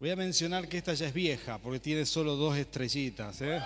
Voy 0.00 0.10
a 0.10 0.16
mencionar 0.16 0.68
que 0.68 0.78
esta 0.78 0.94
ya 0.94 1.08
es 1.08 1.12
vieja, 1.12 1.58
porque 1.58 1.80
tiene 1.80 2.06
solo 2.06 2.36
dos 2.36 2.56
estrellitas. 2.56 3.40
¿eh? 3.40 3.58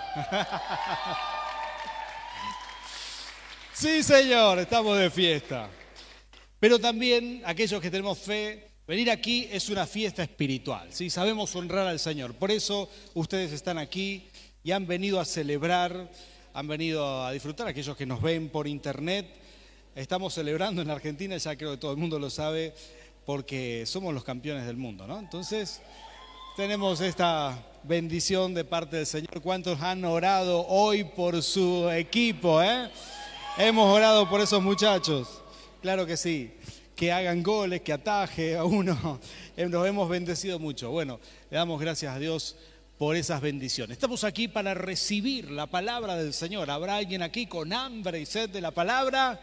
sí, 3.73 4.01
señor, 4.01 4.57
estamos 4.57 4.97
de 4.97 5.11
fiesta. 5.11 5.69
Pero 6.59 6.79
también 6.79 7.43
aquellos 7.45 7.79
que 7.79 7.91
tenemos 7.91 8.17
fe, 8.17 8.67
venir 8.87 9.11
aquí 9.11 9.47
es 9.51 9.69
una 9.69 9.85
fiesta 9.85 10.23
espiritual. 10.23 10.91
¿sí? 10.91 11.11
Sabemos 11.11 11.55
honrar 11.55 11.85
al 11.85 11.99
Señor. 11.99 12.33
Por 12.33 12.49
eso 12.49 12.89
ustedes 13.13 13.51
están 13.51 13.77
aquí 13.77 14.27
y 14.63 14.71
han 14.71 14.87
venido 14.87 15.19
a 15.19 15.25
celebrar, 15.25 16.09
han 16.51 16.67
venido 16.67 17.25
a 17.25 17.31
disfrutar, 17.31 17.67
aquellos 17.67 17.95
que 17.95 18.07
nos 18.07 18.23
ven 18.23 18.49
por 18.49 18.67
internet. 18.67 19.27
Estamos 19.93 20.33
celebrando 20.33 20.81
en 20.81 20.89
Argentina, 20.89 21.37
ya 21.37 21.55
creo 21.55 21.73
que 21.73 21.77
todo 21.77 21.91
el 21.91 21.97
mundo 21.97 22.17
lo 22.17 22.31
sabe, 22.31 22.73
porque 23.23 23.83
somos 23.85 24.15
los 24.15 24.23
campeones 24.23 24.65
del 24.65 24.77
mundo, 24.77 25.05
¿no? 25.05 25.19
Entonces, 25.19 25.79
tenemos 26.55 27.01
esta 27.01 27.57
bendición 27.83 28.53
de 28.53 28.63
parte 28.63 28.97
del 28.97 29.05
Señor. 29.07 29.41
¿Cuántos 29.41 29.81
han 29.81 30.05
orado 30.05 30.65
hoy 30.67 31.03
por 31.03 31.41
su 31.41 31.89
equipo? 31.89 32.61
Eh? 32.61 32.89
Hemos 33.57 33.89
orado 33.89 34.29
por 34.29 34.39
esos 34.39 34.61
muchachos. 34.61 35.41
Claro 35.81 36.05
que 36.05 36.15
sí. 36.15 36.53
Que 36.95 37.11
hagan 37.11 37.41
goles, 37.41 37.81
que 37.81 37.91
ataje 37.91 38.55
a 38.55 38.65
uno. 38.65 39.19
Nos 39.57 39.87
hemos 39.87 40.07
bendecido 40.07 40.59
mucho. 40.59 40.91
Bueno, 40.91 41.19
le 41.49 41.57
damos 41.57 41.81
gracias 41.81 42.15
a 42.15 42.19
Dios 42.19 42.55
por 42.99 43.15
esas 43.15 43.41
bendiciones. 43.41 43.97
Estamos 43.97 44.23
aquí 44.23 44.47
para 44.47 44.75
recibir 44.75 45.49
la 45.49 45.65
palabra 45.65 46.15
del 46.15 46.33
Señor. 46.33 46.69
¿Habrá 46.69 46.97
alguien 46.97 47.23
aquí 47.23 47.47
con 47.47 47.73
hambre 47.73 48.19
y 48.19 48.27
sed 48.27 48.49
de 48.49 48.61
la 48.61 48.71
palabra? 48.71 49.41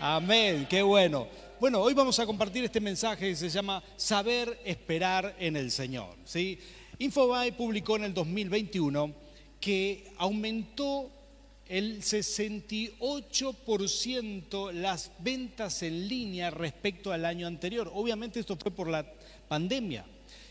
Amén. 0.00 0.66
Qué 0.68 0.80
bueno. 0.80 1.28
Bueno, 1.60 1.80
hoy 1.80 1.92
vamos 1.92 2.16
a 2.20 2.26
compartir 2.26 2.62
este 2.62 2.80
mensaje 2.80 3.30
que 3.30 3.34
se 3.34 3.48
llama 3.48 3.82
Saber 3.96 4.60
esperar 4.64 5.34
en 5.40 5.56
el 5.56 5.72
Señor. 5.72 6.14
¿sí? 6.24 6.56
Infobae 7.00 7.50
publicó 7.50 7.96
en 7.96 8.04
el 8.04 8.14
2021 8.14 9.12
que 9.60 10.12
aumentó 10.18 11.10
el 11.66 12.00
68% 12.00 14.72
las 14.72 15.10
ventas 15.18 15.82
en 15.82 16.06
línea 16.06 16.50
respecto 16.50 17.10
al 17.10 17.24
año 17.24 17.48
anterior. 17.48 17.90
Obviamente 17.92 18.38
esto 18.38 18.56
fue 18.56 18.70
por 18.70 18.88
la 18.88 19.04
pandemia. 19.48 20.06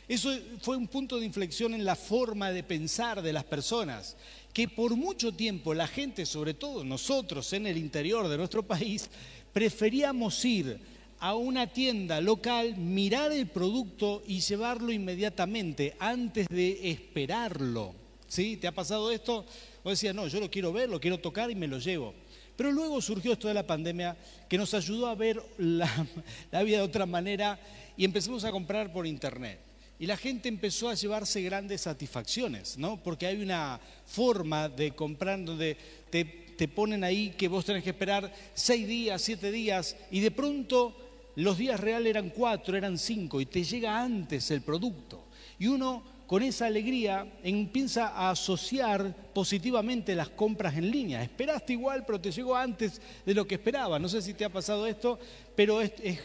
Eso 0.10 0.38
fue 0.60 0.76
un 0.76 0.90
punto 0.90 1.20
de 1.20 1.26
inflexión 1.26 1.74
en 1.74 1.86
la 1.86 1.96
forma 1.96 2.52
de 2.52 2.64
pensar 2.64 3.22
de 3.22 3.32
las 3.32 3.46
personas, 3.46 4.18
que 4.52 4.68
por 4.68 4.98
mucho 4.98 5.34
tiempo 5.34 5.74
la 5.74 5.88
gente, 5.88 6.26
sobre 6.26 6.54
todo 6.54 6.84
nosotros 6.84 7.54
en 7.54 7.66
el 7.66 7.78
interior 7.78 8.28
de 8.28 8.38
nuestro 8.38 8.64
país, 8.64 9.10
preferíamos 9.54 10.44
ir 10.44 10.97
a 11.20 11.36
una 11.36 11.68
tienda 11.68 12.22
local, 12.22 12.78
mirar 12.78 13.32
el 13.32 13.48
producto 13.48 14.24
y 14.28 14.40
llevarlo 14.40 14.92
inmediatamente 14.92 15.96
antes 16.00 16.48
de 16.48 16.92
esperarlo. 16.92 17.94
¿Sí? 18.28 18.58
¿Te 18.58 18.68
ha 18.68 18.72
pasado 18.74 19.12
esto? 19.12 19.46
Vos 19.84 19.94
decías, 19.94 20.14
no, 20.14 20.28
yo 20.28 20.40
lo 20.40 20.52
quiero 20.52 20.74
ver, 20.74 20.90
lo 20.90 21.00
quiero 21.00 21.18
tocar 21.20 21.50
y 21.50 21.56
me 21.56 21.68
lo 21.68 21.80
llevo. 21.80 22.14
Pero 22.58 22.72
luego 22.72 23.02
surgió 23.02 23.34
esto 23.34 23.48
de 23.48 23.54
la 23.54 23.66
pandemia 23.66 24.18
que 24.50 24.58
nos 24.58 24.74
ayudó 24.74 25.08
a 25.08 25.16
ver 25.16 25.42
la, 25.58 26.08
vida 26.64 26.78
de 26.78 26.82
otra 26.84 27.06
manera 27.06 27.60
y 27.96 28.04
empezamos 28.04 28.44
a 28.44 28.52
comprar 28.52 28.92
por 28.92 29.08
internet. 29.08 29.60
Y 30.00 30.06
la 30.06 30.18
gente 30.18 30.50
empezó 30.50 30.90
a 30.90 30.94
llevarse 30.94 31.42
grandes 31.42 31.82
satisfacciones, 31.82 32.78
¿no? 32.78 33.02
Porque 33.02 33.26
hay 33.26 33.42
una 33.42 33.80
forma 34.06 34.70
de 34.70 34.92
comprar 34.92 35.44
donde 35.44 35.78
te, 36.12 36.26
te 36.26 36.68
ponen 36.68 37.04
ahí 37.04 37.32
que 37.32 37.48
vos 37.48 37.66
tenés 37.66 37.84
que 37.84 37.92
esperar 37.92 38.32
seis 38.54 38.88
días, 38.88 39.22
siete 39.22 39.52
días, 39.52 39.96
y 40.12 40.20
de 40.20 40.32
pronto 40.32 41.07
los 41.38 41.58
días 41.60 41.80
reales 41.80 42.10
eran 42.10 42.32
cuatro, 42.32 42.76
eran 42.76 42.98
cinco, 42.98 43.40
y 43.40 43.46
te 43.46 43.64
llega 43.64 44.02
antes 44.02 44.50
el 44.50 44.62
producto. 44.62 45.26
Y 45.60 45.68
uno 45.68 46.02
con 46.26 46.42
esa 46.42 46.66
alegría 46.66 47.32
empieza 47.44 48.08
a 48.08 48.32
asociar 48.32 49.14
positivamente 49.34 50.16
las 50.16 50.30
compras 50.30 50.76
en 50.76 50.90
línea. 50.90 51.22
Esperaste 51.22 51.74
igual, 51.74 52.06
pero 52.08 52.20
te 52.20 52.32
llegó 52.32 52.56
antes 52.56 53.00
de 53.24 53.36
lo 53.36 53.46
que 53.46 53.54
esperaba. 53.54 54.00
No 54.00 54.10
sé 54.10 54.24
si 54.24 54.34
te 54.34 54.46
ha 54.46 54.50
pasado 54.50 54.88
esto, 54.88 55.20
pero 55.56 55.80
es, 55.80 55.94
es 56.04 56.20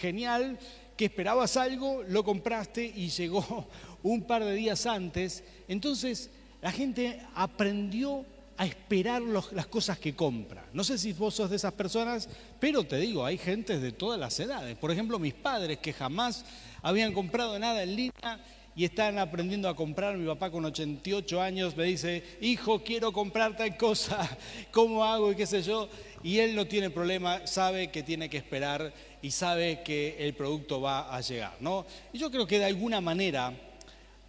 genial 0.00 0.58
que 0.98 1.06
esperabas 1.06 1.56
algo, 1.56 2.02
lo 2.06 2.22
compraste 2.22 2.84
y 2.84 3.08
llegó 3.16 3.68
un 4.02 4.24
par 4.24 4.44
de 4.44 4.52
días 4.52 4.84
antes. 4.84 5.44
Entonces 5.66 6.28
la 6.60 6.72
gente 6.72 7.22
aprendió 7.34 8.26
a 8.58 8.66
esperar 8.66 9.22
las 9.22 9.66
cosas 9.68 10.00
que 10.00 10.16
compra. 10.16 10.66
No 10.72 10.82
sé 10.82 10.98
si 10.98 11.12
vos 11.12 11.32
sos 11.34 11.48
de 11.48 11.56
esas 11.56 11.72
personas, 11.72 12.28
pero 12.58 12.82
te 12.82 12.96
digo, 12.96 13.24
hay 13.24 13.38
gente 13.38 13.78
de 13.78 13.92
todas 13.92 14.18
las 14.18 14.38
edades. 14.40 14.76
Por 14.76 14.90
ejemplo, 14.90 15.20
mis 15.20 15.32
padres 15.32 15.78
que 15.78 15.92
jamás 15.92 16.44
habían 16.82 17.12
comprado 17.12 17.56
nada 17.56 17.84
en 17.84 17.94
línea 17.94 18.44
y 18.74 18.84
están 18.84 19.16
aprendiendo 19.20 19.68
a 19.68 19.76
comprar. 19.76 20.16
Mi 20.16 20.26
papá 20.26 20.50
con 20.50 20.64
88 20.64 21.40
años 21.40 21.76
me 21.76 21.84
dice, 21.84 22.24
hijo, 22.40 22.82
quiero 22.82 23.12
comprar 23.12 23.56
tal 23.56 23.76
cosa, 23.76 24.28
¿cómo 24.72 25.04
hago 25.04 25.30
y 25.30 25.36
qué 25.36 25.46
sé 25.46 25.62
yo? 25.62 25.88
Y 26.24 26.38
él 26.38 26.56
no 26.56 26.66
tiene 26.66 26.90
problema, 26.90 27.46
sabe 27.46 27.92
que 27.92 28.02
tiene 28.02 28.28
que 28.28 28.38
esperar 28.38 28.92
y 29.22 29.30
sabe 29.30 29.82
que 29.84 30.16
el 30.18 30.34
producto 30.34 30.80
va 30.80 31.14
a 31.14 31.20
llegar, 31.20 31.56
¿no? 31.60 31.86
Y 32.12 32.18
yo 32.18 32.28
creo 32.28 32.46
que 32.46 32.58
de 32.58 32.64
alguna 32.64 33.00
manera 33.00 33.52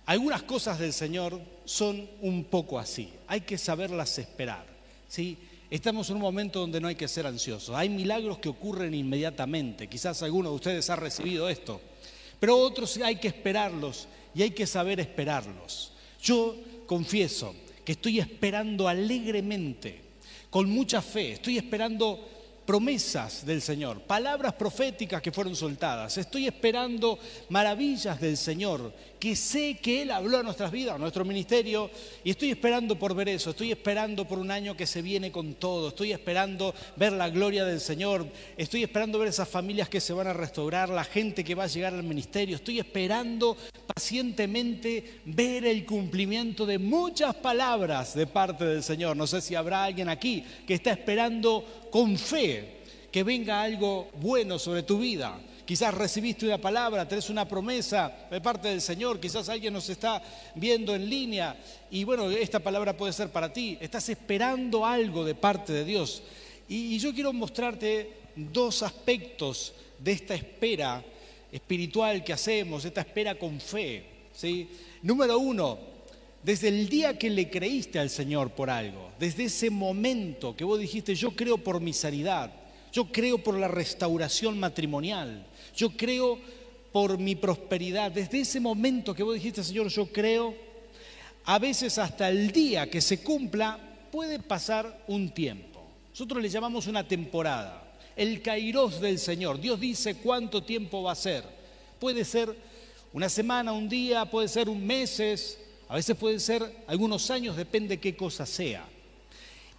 algunas 0.06 0.42
cosas 0.44 0.78
del 0.78 0.94
Señor 0.94 1.40
son 1.70 2.10
un 2.22 2.46
poco 2.46 2.80
así, 2.80 3.14
hay 3.28 3.42
que 3.42 3.56
saberlas 3.56 4.18
esperar. 4.18 4.66
¿sí? 5.08 5.38
Estamos 5.70 6.10
en 6.10 6.16
un 6.16 6.24
momento 6.24 6.62
donde 6.62 6.82
no 6.82 6.88
hay 6.88 6.96
que 6.96 7.08
ser 7.08 7.28
ansiosos, 7.28 7.76
hay 7.76 7.90
milagros 7.90 8.40
que 8.40 8.50
ocurren 8.50 8.96
inmediatamente, 8.96 9.86
quizás 9.86 10.24
alguno 10.24 10.50
de 10.50 10.56
ustedes 10.56 10.90
ha 10.90 10.96
recibido 10.96 11.48
esto, 11.48 11.80
pero 12.40 12.58
otros 12.58 12.98
hay 12.98 13.18
que 13.18 13.28
esperarlos 13.28 14.08
y 14.34 14.42
hay 14.42 14.50
que 14.50 14.66
saber 14.66 15.00
esperarlos. 15.00 15.92
Yo 16.20 16.56
confieso 16.88 17.54
que 17.86 17.92
estoy 17.92 18.20
esperando 18.20 18.88
alegremente, 18.88 20.02
con 20.50 20.68
mucha 20.72 21.04
fe, 21.04 21.34
estoy 21.34 21.60
esperando 21.60 22.20
promesas 22.70 23.48
del 23.48 23.64
Señor, 23.64 24.02
palabras 24.02 24.54
proféticas 24.54 25.24
que 25.24 25.32
fueron 25.32 25.56
soltadas. 25.56 26.16
Estoy 26.20 26.46
esperando 26.46 27.18
maravillas 27.50 28.22
del 28.22 28.38
Señor, 28.38 28.94
que 29.20 29.36
sé 29.36 29.78
que 29.82 30.04
Él 30.04 30.12
habló 30.12 30.38
a 30.38 30.44
nuestras 30.44 30.72
vidas, 30.72 30.96
a 30.96 30.98
nuestro 30.98 31.26
ministerio, 31.26 31.92
y 32.24 32.32
estoy 32.32 32.52
esperando 32.52 32.98
por 32.98 33.14
ver 33.14 33.30
eso, 33.30 33.50
estoy 33.50 33.72
esperando 33.72 34.26
por 34.26 34.40
un 34.40 34.50
año 34.50 34.78
que 34.78 34.88
se 34.88 35.02
viene 35.02 35.32
con 35.32 35.56
todo, 35.56 35.90
estoy 35.90 36.12
esperando 36.12 36.74
ver 36.96 37.14
la 37.14 37.30
gloria 37.30 37.66
del 37.66 37.82
Señor, 37.82 38.26
estoy 38.58 38.84
esperando 38.84 39.20
ver 39.20 39.28
esas 39.28 39.50
familias 39.50 39.90
que 39.90 40.00
se 40.00 40.14
van 40.14 40.28
a 40.28 40.34
restaurar, 40.34 40.90
la 40.90 41.04
gente 41.04 41.44
que 41.44 41.56
va 41.56 41.66
a 41.66 41.68
llegar 41.68 41.94
al 41.94 42.04
ministerio, 42.04 42.56
estoy 42.56 42.80
esperando 42.80 43.58
pacientemente 43.94 45.22
ver 45.26 45.66
el 45.66 45.86
cumplimiento 45.86 46.66
de 46.66 46.80
muchas 46.80 47.36
palabras 47.36 48.14
de 48.14 48.28
parte 48.28 48.64
del 48.64 48.84
Señor. 48.84 49.18
No 49.18 49.28
sé 49.28 49.42
si 49.42 49.56
habrá 49.56 49.84
alguien 49.84 50.10
aquí 50.10 50.46
que 50.66 50.76
está 50.76 50.92
esperando 50.92 51.88
con 51.92 52.18
fe 52.18 52.80
que 53.12 53.24
venga 53.24 53.62
algo 53.62 54.10
bueno 54.22 54.60
sobre 54.60 54.84
tu 54.84 55.00
vida. 55.00 55.40
Quizás 55.70 55.94
recibiste 55.94 56.48
una 56.48 56.58
palabra, 56.58 57.08
tenés 57.08 57.30
una 57.30 57.48
promesa 57.48 58.12
de 58.32 58.42
parte 58.42 58.70
del 58.70 58.82
Señor, 58.82 59.20
quizás 59.20 59.50
alguien 59.50 59.72
nos 59.72 59.88
está 59.88 60.20
viendo 60.56 60.96
en 60.96 61.08
línea 61.08 61.56
y 61.92 62.04
bueno, 62.06 62.28
esta 62.32 62.58
palabra 62.58 62.98
puede 62.98 63.14
ser 63.14 63.30
para 63.30 63.54
ti. 63.54 63.78
Estás 63.80 64.10
esperando 64.10 64.84
algo 64.84 65.24
de 65.24 65.36
parte 65.36 65.72
de 65.72 65.86
Dios. 65.86 66.24
Y, 66.68 66.98
yo 66.98 67.14
quiero 67.14 67.32
mostrarte 67.34 68.14
dos 68.36 68.82
aspectos 68.82 69.74
de 70.00 70.14
esta 70.14 70.34
espera 70.34 71.04
espiritual 71.52 72.24
que 72.24 72.34
hacemos, 72.34 72.84
esta 72.84 73.02
espera 73.02 73.36
con 73.36 73.62
fe. 73.62 74.06
¿sí? 74.34 74.68
Número 75.04 75.38
uno, 75.38 75.78
desde 76.42 76.70
el 76.70 76.90
día 76.90 77.16
que 77.16 77.30
le 77.30 77.48
creíste 77.48 78.00
al 78.00 78.10
Señor 78.10 78.50
por 78.54 78.72
algo, 78.72 79.12
desde 79.20 79.44
ese 79.44 79.70
momento 79.70 80.56
que 80.56 80.64
vos 80.64 80.80
dijiste, 80.80 81.14
yo 81.14 81.36
creo 81.36 81.60
por 81.60 81.80
mi 81.80 81.94
sanidad, 81.94 82.52
yo 82.92 83.12
creo 83.12 83.38
por 83.38 83.54
la 83.54 83.68
restauración 83.68 84.60
matrimonial, 84.60 85.46
yo 85.76 85.92
creo 85.92 86.40
por 86.92 87.18
mi 87.18 87.36
prosperidad, 87.36 88.12
desde 88.12 88.42
ese 88.42 88.60
momento 88.60 89.14
que 89.14 89.24
vos 89.24 89.36
dijiste, 89.36 89.64
Señor, 89.64 89.90
yo 89.90 90.08
creo, 90.08 90.56
a 91.46 91.60
veces 91.60 91.98
hasta 91.98 92.30
el 92.30 92.52
día 92.52 92.90
que 92.90 93.02
se 93.02 93.22
cumpla 93.22 93.80
puede 94.12 94.40
pasar 94.40 95.04
un 95.08 95.30
tiempo. 95.30 95.82
Nosotros 96.12 96.42
le 96.42 96.50
llamamos 96.50 96.88
una 96.88 97.08
temporada, 97.08 97.98
el 98.16 98.42
kairos 98.42 99.00
del 99.00 99.20
Señor. 99.20 99.60
Dios 99.60 99.80
dice 99.80 100.16
cuánto 100.16 100.64
tiempo 100.64 101.04
va 101.04 101.14
a 101.14 101.16
ser. 101.16 101.44
Puede 102.00 102.26
ser 102.26 102.56
una 103.14 103.30
semana, 103.30 103.72
un 103.72 103.88
día, 103.88 104.26
puede 104.26 104.48
ser 104.48 104.70
un 104.70 104.86
meses, 104.86 105.60
a 105.88 105.96
veces 105.96 106.16
puede 106.16 106.40
ser 106.40 106.84
algunos 106.88 107.30
años, 107.32 107.56
depende 107.56 108.00
qué 108.00 108.16
cosa 108.16 108.46
sea. 108.46 108.86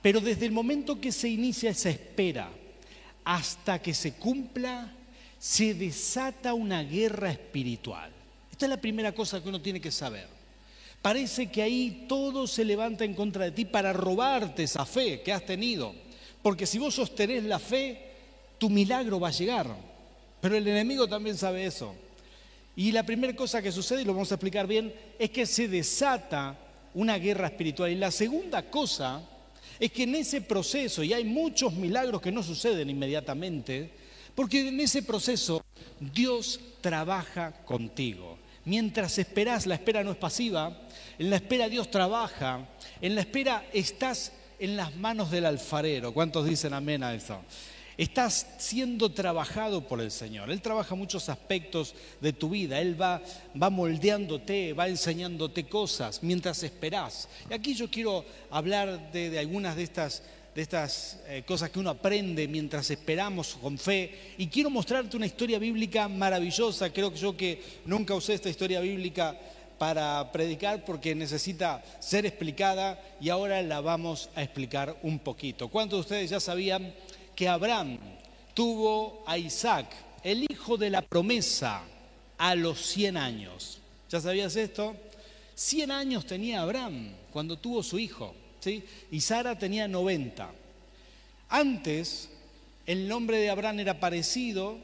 Pero 0.03 0.21
desde 0.21 0.47
el 0.47 0.53
momento 0.53 1.01
que 1.01 1.13
se 1.13 1.29
inicia 1.29 1.71
esa 1.71 1.91
espera 1.91 2.51
hasta 3.25 3.81
que 3.81 3.93
se 3.93 4.15
cumpla, 4.15 4.93
se 5.41 5.73
desata 5.73 6.53
una 6.53 6.83
guerra 6.83 7.31
espiritual. 7.31 8.11
Esta 8.53 8.67
es 8.67 8.71
la 8.71 8.81
primera 8.81 9.13
cosa 9.13 9.43
que 9.43 9.49
uno 9.49 9.63
tiene 9.63 9.81
que 9.81 9.91
saber. 9.91 10.27
Parece 11.01 11.51
que 11.51 11.63
ahí 11.63 12.05
todo 12.07 12.47
se 12.47 12.63
levanta 12.63 13.07
en 13.07 13.15
contra 13.15 13.47
de 13.47 13.53
ti 13.53 13.65
para 13.65 13.95
robarte 13.95 14.65
esa 14.65 14.85
fe 14.85 15.23
que 15.23 15.33
has 15.33 15.47
tenido. 15.47 15.95
Porque 16.43 16.67
si 16.67 16.79
vos 16.79 16.95
sostenés 16.95 17.45
la 17.45 17.59
fe, 17.59 17.99
tu 18.59 18.69
milagro 18.69 19.19
va 19.19 19.29
a 19.29 19.33
llegar. 19.33 19.75
Pero 20.43 20.57
el 20.57 20.69
enemigo 20.69 21.09
también 21.09 21.39
sabe 21.39 21.65
eso. 21.65 21.95
Y 22.77 22.93
la 22.93 23.03
primera 23.03 23.35
cosa 23.35 23.63
que 23.63 23.73
sucede, 23.73 24.03
y 24.03 24.05
lo 24.05 24.13
vamos 24.13 24.31
a 24.33 24.35
explicar 24.35 24.67
bien, 24.67 24.93
es 25.19 25.31
que 25.31 25.47
se 25.47 25.69
desata 25.69 26.55
una 26.93 27.17
guerra 27.17 27.47
espiritual. 27.47 27.91
Y 27.91 27.95
la 27.95 28.11
segunda 28.11 28.69
cosa 28.69 29.23
es 29.79 29.91
que 29.91 30.03
en 30.03 30.17
ese 30.17 30.43
proceso, 30.43 31.03
y 31.03 31.15
hay 31.15 31.25
muchos 31.25 31.73
milagros 31.73 32.21
que 32.21 32.31
no 32.31 32.43
suceden 32.43 32.91
inmediatamente, 32.91 34.00
porque 34.35 34.69
en 34.69 34.81
ese 34.81 35.03
proceso 35.03 35.65
Dios 35.99 36.61
trabaja 36.81 37.53
contigo. 37.65 38.39
Mientras 38.65 39.19
esperas, 39.19 39.67
la 39.67 39.75
espera 39.75 40.05
no 40.05 40.13
es 40.13 40.17
pasiva, 40.17 40.83
en 41.19 41.31
la 41.31 41.37
espera 41.37 41.69
Dios 41.69 41.91
trabaja, 41.91 42.69
en 43.01 43.15
la 43.15 43.23
espera 43.23 43.65
estás 43.73 44.33
en 44.59 44.77
las 44.77 44.95
manos 44.97 45.31
del 45.31 45.47
alfarero. 45.47 46.13
¿Cuántos 46.13 46.47
dicen 46.47 46.75
amén 46.75 47.03
a 47.03 47.15
eso? 47.15 47.41
Estás 47.97 48.47
siendo 48.59 49.13
trabajado 49.13 49.87
por 49.87 50.01
el 50.01 50.11
Señor. 50.11 50.51
Él 50.51 50.63
trabaja 50.63 50.95
muchos 50.95 51.29
aspectos 51.29 51.95
de 52.21 52.33
tu 52.33 52.49
vida. 52.49 52.81
Él 52.81 52.99
va, 52.99 53.21
va 53.61 53.69
moldeándote, 53.69 54.73
va 54.73 54.89
enseñándote 54.89 55.65
cosas 55.65 56.23
mientras 56.23 56.63
esperás. 56.63 57.29
Y 57.51 57.53
aquí 57.53 57.75
yo 57.75 57.91
quiero 57.91 58.25
hablar 58.51 59.13
de, 59.13 59.39
algunas 59.39 59.77
de 59.77 59.83
estas, 59.83 60.23
de 60.55 60.63
estas 60.63 61.19
eh, 61.27 61.43
cosas 61.47 61.71
que 61.71 61.79
uno 61.79 61.91
aprende 61.91 62.49
mientras 62.49 62.91
esperamos 62.91 63.57
con 63.61 63.79
fe. 63.79 64.35
Y 64.39 64.49
quiero 64.49 64.71
mostrarte 64.71 65.17
una 65.17 65.27
historia 65.27 65.59
bíblica 65.59 66.09
maravillosa. 66.09 66.93
Creo 66.93 67.13
que 67.13 67.19
yo 67.19 67.37
que 67.37 67.63
nunca 67.85 68.15
usé 68.15 68.35
esta 68.35 68.49
historia 68.49 68.81
bíblica 68.81 69.37
para 69.79 70.31
predicar 70.33 70.85
porque 70.85 71.15
necesita 71.15 71.83
ser 72.01 72.27
explicada 72.27 73.01
y 73.21 73.31
ahora 73.31 73.63
la 73.63 73.81
vamos 73.81 74.29
a 74.35 74.43
explicar 74.43 74.97
un 75.03 75.19
poquito. 75.19 75.69
¿Cuántos 75.69 75.99
de 75.99 76.01
ustedes 76.01 76.31
ya 76.31 76.41
sabían 76.41 76.93
que 77.35 77.49
Abraham 77.49 77.99
tuvo 78.53 79.25
a 79.27 79.39
Isaac, 79.39 79.87
el 80.23 80.45
hijo 80.51 80.77
de 80.77 80.91
la 80.91 81.01
promesa, 81.01 81.83
a 82.41 82.55
los 82.55 82.81
100 82.81 83.17
años. 83.17 83.79
¿Ya 84.09 84.21
sabías 84.21 84.57
esto? 84.57 84.97
100 85.55 85.91
años 85.91 86.25
tenía 86.25 86.63
Abraham 86.63 87.13
cuando 87.33 87.59
tuvo 87.59 87.83
su 87.83 87.99
hijo, 87.99 88.35
Y 88.67 89.21
Sara 89.21 89.59
tenía 89.59 89.89
90. 89.89 90.51
Antes, 91.49 92.31
el 92.87 93.09
nombre 93.09 93.39
de 93.39 93.51
Abraham 93.51 93.81
era 93.81 94.01
parecido, 94.01 94.79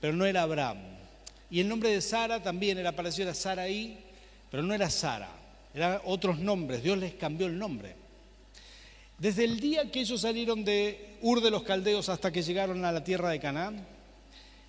pero 0.00 0.12
no 0.12 0.26
era 0.26 0.42
Abraham. 0.42 0.78
Y 1.50 1.60
el 1.60 1.68
nombre 1.68 1.90
de 1.90 2.00
Sara 2.00 2.42
también 2.42 2.78
era 2.78 2.92
parecido, 2.92 3.30
a 3.30 3.34
Saraí, 3.34 3.98
pero 4.50 4.62
no 4.62 4.74
era 4.74 4.90
Sara. 4.90 5.30
Eran 5.74 6.00
otros 6.04 6.38
nombres. 6.38 6.82
Dios 6.82 6.98
les 6.98 7.14
cambió 7.14 7.46
el 7.46 7.58
nombre. 7.58 7.94
Desde 9.18 9.44
el 9.44 9.60
día 9.60 9.90
que 9.90 10.00
ellos 10.00 10.20
salieron 10.20 10.64
de 10.64 11.16
Ur 11.22 11.40
de 11.40 11.50
los 11.50 11.62
Caldeos 11.62 12.08
hasta 12.08 12.32
que 12.32 12.42
llegaron 12.42 12.84
a 12.84 12.92
la 12.92 13.04
tierra 13.04 13.30
de 13.30 13.40
Canaán, 13.40 13.86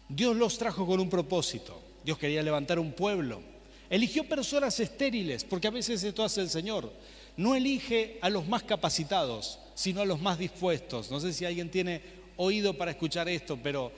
Dios 0.08 0.36
los 0.36 0.58
trajo 0.58 0.86
con 0.86 1.00
un 1.00 1.10
propósito. 1.10 1.82
Dios 2.04 2.18
quería 2.18 2.44
levantar 2.44 2.78
un 2.78 2.92
pueblo. 2.92 3.42
Eligió 3.90 4.28
personas 4.28 4.80
estériles, 4.80 5.44
porque 5.44 5.68
a 5.68 5.72
veces 5.72 6.04
esto 6.04 6.24
hace 6.24 6.42
el 6.42 6.50
Señor. 6.50 6.92
No 7.38 7.56
elige 7.56 8.18
a 8.22 8.30
los 8.30 8.48
más 8.48 8.64
capacitados, 8.64 9.60
sino 9.74 10.02
a 10.02 10.06
los 10.06 10.22
más 10.22 10.38
dispuestos. 10.38 11.12
No 11.12 11.20
sé 11.20 11.34
si 11.34 11.46
alguien 11.46 11.70
tiene 11.70 12.02
oído 12.38 12.78
para 12.78 12.92
escuchar 12.92 13.28
esto, 13.30 13.58
pero 13.62 13.92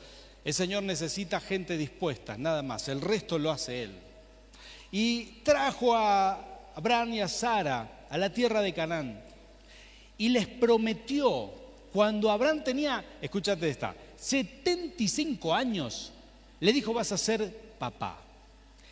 el 0.44 0.54
Señor 0.54 0.84
necesita 0.84 1.40
gente 1.40 1.78
dispuesta, 1.78 2.38
nada 2.38 2.64
más. 2.64 2.88
El 2.88 3.02
resto 3.02 3.38
lo 3.38 3.52
hace 3.52 3.84
Él. 3.84 3.92
Y 4.92 5.42
trajo 5.44 5.96
a 5.96 6.72
Abraham 6.76 7.14
y 7.14 7.22
a 7.22 7.28
Sara 7.28 8.06
a 8.10 8.18
la 8.18 8.32
tierra 8.32 8.62
de 8.62 8.74
Canaán 8.74 9.28
y 10.18 10.30
les 10.30 10.48
prometió, 10.48 11.52
cuando 11.94 12.32
Abraham 12.32 12.64
tenía, 12.64 13.04
escúchate 13.22 13.70
esta, 13.70 13.96
75 14.18 15.54
años, 15.54 16.12
le 16.60 16.74
dijo, 16.74 16.94
vas 16.94 17.12
a 17.12 17.18
ser 17.18 17.54
papá. 17.78 18.18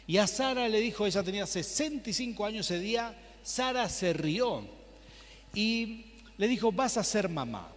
Y 0.07 0.17
a 0.17 0.27
Sara 0.27 0.69
le 0.69 0.79
dijo, 0.79 1.05
ella 1.05 1.23
tenía 1.23 1.47
65 1.47 2.45
años 2.45 2.69
ese 2.69 2.79
día, 2.79 3.15
Sara 3.45 3.87
se 3.89 4.11
rió 4.11 4.63
y 5.53 6.05
le 6.35 6.47
dijo, 6.47 6.71
vas 6.71 6.97
a 6.97 7.03
ser 7.03 7.29
mamá. 7.29 7.69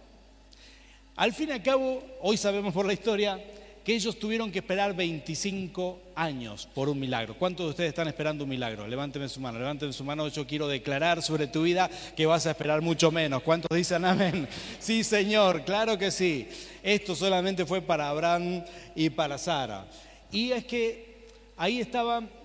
Al 1.15 1.31
fin 1.31 1.49
y 1.49 1.51
al 1.51 1.61
cabo, 1.61 2.03
hoy 2.21 2.37
sabemos 2.37 2.73
por 2.73 2.87
la 2.87 2.93
historia 2.93 3.39
que 3.85 3.93
ellos 3.93 4.17
tuvieron 4.17 4.51
que 4.51 4.59
esperar 4.59 4.95
25 4.95 5.99
años 6.15 6.67
por 6.73 6.89
un 6.89 6.99
milagro. 6.99 7.35
¿Cuántos 7.37 7.67
de 7.67 7.69
ustedes 7.69 7.89
están 7.89 8.07
esperando 8.07 8.45
un 8.45 8.49
milagro? 8.49 8.87
Levánteme 8.87 9.29
su 9.29 9.39
mano, 9.39 9.59
levánteme 9.59 9.93
su 9.93 10.03
mano. 10.03 10.27
Yo 10.29 10.47
quiero 10.47 10.67
declarar 10.67 11.21
sobre 11.21 11.45
tu 11.45 11.61
vida 11.61 11.87
que 12.17 12.25
vas 12.25 12.47
a 12.47 12.51
esperar 12.51 12.81
mucho 12.81 13.11
menos. 13.11 13.43
¿Cuántos 13.43 13.69
dicen 13.77 14.05
amén? 14.05 14.47
Sí, 14.79 15.03
Señor, 15.03 15.65
claro 15.65 15.99
que 15.99 16.09
sí. 16.09 16.47
Esto 16.81 17.15
solamente 17.15 17.63
fue 17.67 17.79
para 17.79 18.09
Abraham 18.09 18.63
y 18.95 19.11
para 19.11 19.37
Sara. 19.37 19.85
Y 20.31 20.51
es 20.51 20.65
que 20.65 21.27
ahí 21.57 21.79
estaban 21.79 22.38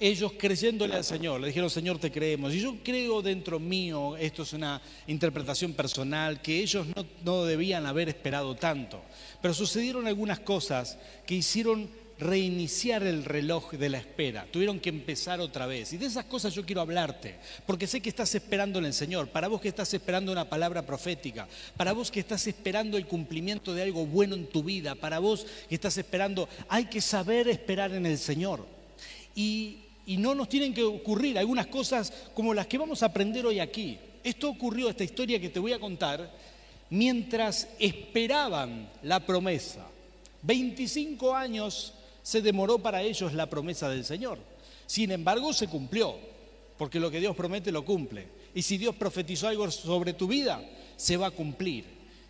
ellos 0.00 0.32
creyéndole 0.38 0.94
al 0.94 1.04
Señor, 1.04 1.40
le 1.40 1.48
dijeron, 1.48 1.70
Señor, 1.70 1.98
te 1.98 2.10
creemos. 2.10 2.52
Y 2.52 2.60
yo 2.60 2.76
creo 2.82 3.22
dentro 3.22 3.58
mío, 3.60 4.16
esto 4.16 4.42
es 4.42 4.52
una 4.52 4.80
interpretación 5.06 5.72
personal, 5.72 6.42
que 6.42 6.60
ellos 6.60 6.86
no, 6.94 7.06
no 7.24 7.44
debían 7.44 7.86
haber 7.86 8.08
esperado 8.08 8.54
tanto. 8.54 9.02
Pero 9.40 9.54
sucedieron 9.54 10.06
algunas 10.06 10.40
cosas 10.40 10.98
que 11.26 11.36
hicieron 11.36 11.88
reiniciar 12.18 13.02
el 13.02 13.24
reloj 13.24 13.72
de 13.72 13.88
la 13.88 13.98
espera. 13.98 14.46
Tuvieron 14.50 14.80
que 14.80 14.88
empezar 14.88 15.40
otra 15.40 15.66
vez. 15.66 15.92
Y 15.92 15.96
de 15.96 16.06
esas 16.06 16.24
cosas 16.24 16.54
yo 16.54 16.64
quiero 16.64 16.80
hablarte, 16.80 17.36
porque 17.66 17.86
sé 17.86 18.00
que 18.00 18.08
estás 18.08 18.34
esperando 18.34 18.78
en 18.78 18.86
el 18.86 18.94
Señor. 18.94 19.28
Para 19.28 19.48
vos 19.48 19.60
que 19.60 19.68
estás 19.68 19.92
esperando 19.94 20.32
una 20.32 20.48
palabra 20.48 20.86
profética, 20.86 21.48
para 21.76 21.92
vos 21.92 22.10
que 22.10 22.20
estás 22.20 22.46
esperando 22.46 22.96
el 22.96 23.06
cumplimiento 23.06 23.74
de 23.74 23.82
algo 23.82 24.06
bueno 24.06 24.34
en 24.34 24.46
tu 24.46 24.62
vida, 24.62 24.94
para 24.94 25.18
vos 25.18 25.46
que 25.68 25.74
estás 25.74 25.96
esperando, 25.98 26.48
hay 26.68 26.86
que 26.86 27.00
saber 27.00 27.48
esperar 27.48 27.92
en 27.92 28.06
el 28.06 28.18
Señor. 28.18 28.66
Y 29.34 29.83
y 30.06 30.16
no 30.16 30.34
nos 30.34 30.48
tienen 30.48 30.74
que 30.74 30.82
ocurrir 30.82 31.38
algunas 31.38 31.66
cosas 31.66 32.12
como 32.34 32.54
las 32.54 32.66
que 32.66 32.78
vamos 32.78 33.02
a 33.02 33.06
aprender 33.06 33.46
hoy 33.46 33.60
aquí. 33.60 33.98
Esto 34.22 34.48
ocurrió, 34.48 34.88
esta 34.88 35.04
historia 35.04 35.40
que 35.40 35.50
te 35.50 35.60
voy 35.60 35.72
a 35.72 35.78
contar, 35.78 36.30
mientras 36.90 37.68
esperaban 37.78 38.90
la 39.02 39.20
promesa. 39.20 39.86
25 40.42 41.34
años 41.34 41.94
se 42.22 42.40
demoró 42.40 42.78
para 42.78 43.02
ellos 43.02 43.32
la 43.32 43.48
promesa 43.48 43.88
del 43.88 44.04
Señor. 44.04 44.38
Sin 44.86 45.10
embargo, 45.10 45.52
se 45.52 45.68
cumplió, 45.68 46.16
porque 46.78 47.00
lo 47.00 47.10
que 47.10 47.20
Dios 47.20 47.36
promete 47.36 47.72
lo 47.72 47.84
cumple. 47.84 48.28
Y 48.54 48.62
si 48.62 48.78
Dios 48.78 48.94
profetizó 48.94 49.48
algo 49.48 49.70
sobre 49.70 50.12
tu 50.12 50.26
vida, 50.26 50.62
se 50.96 51.16
va 51.16 51.28
a 51.28 51.30
cumplir. 51.30 51.84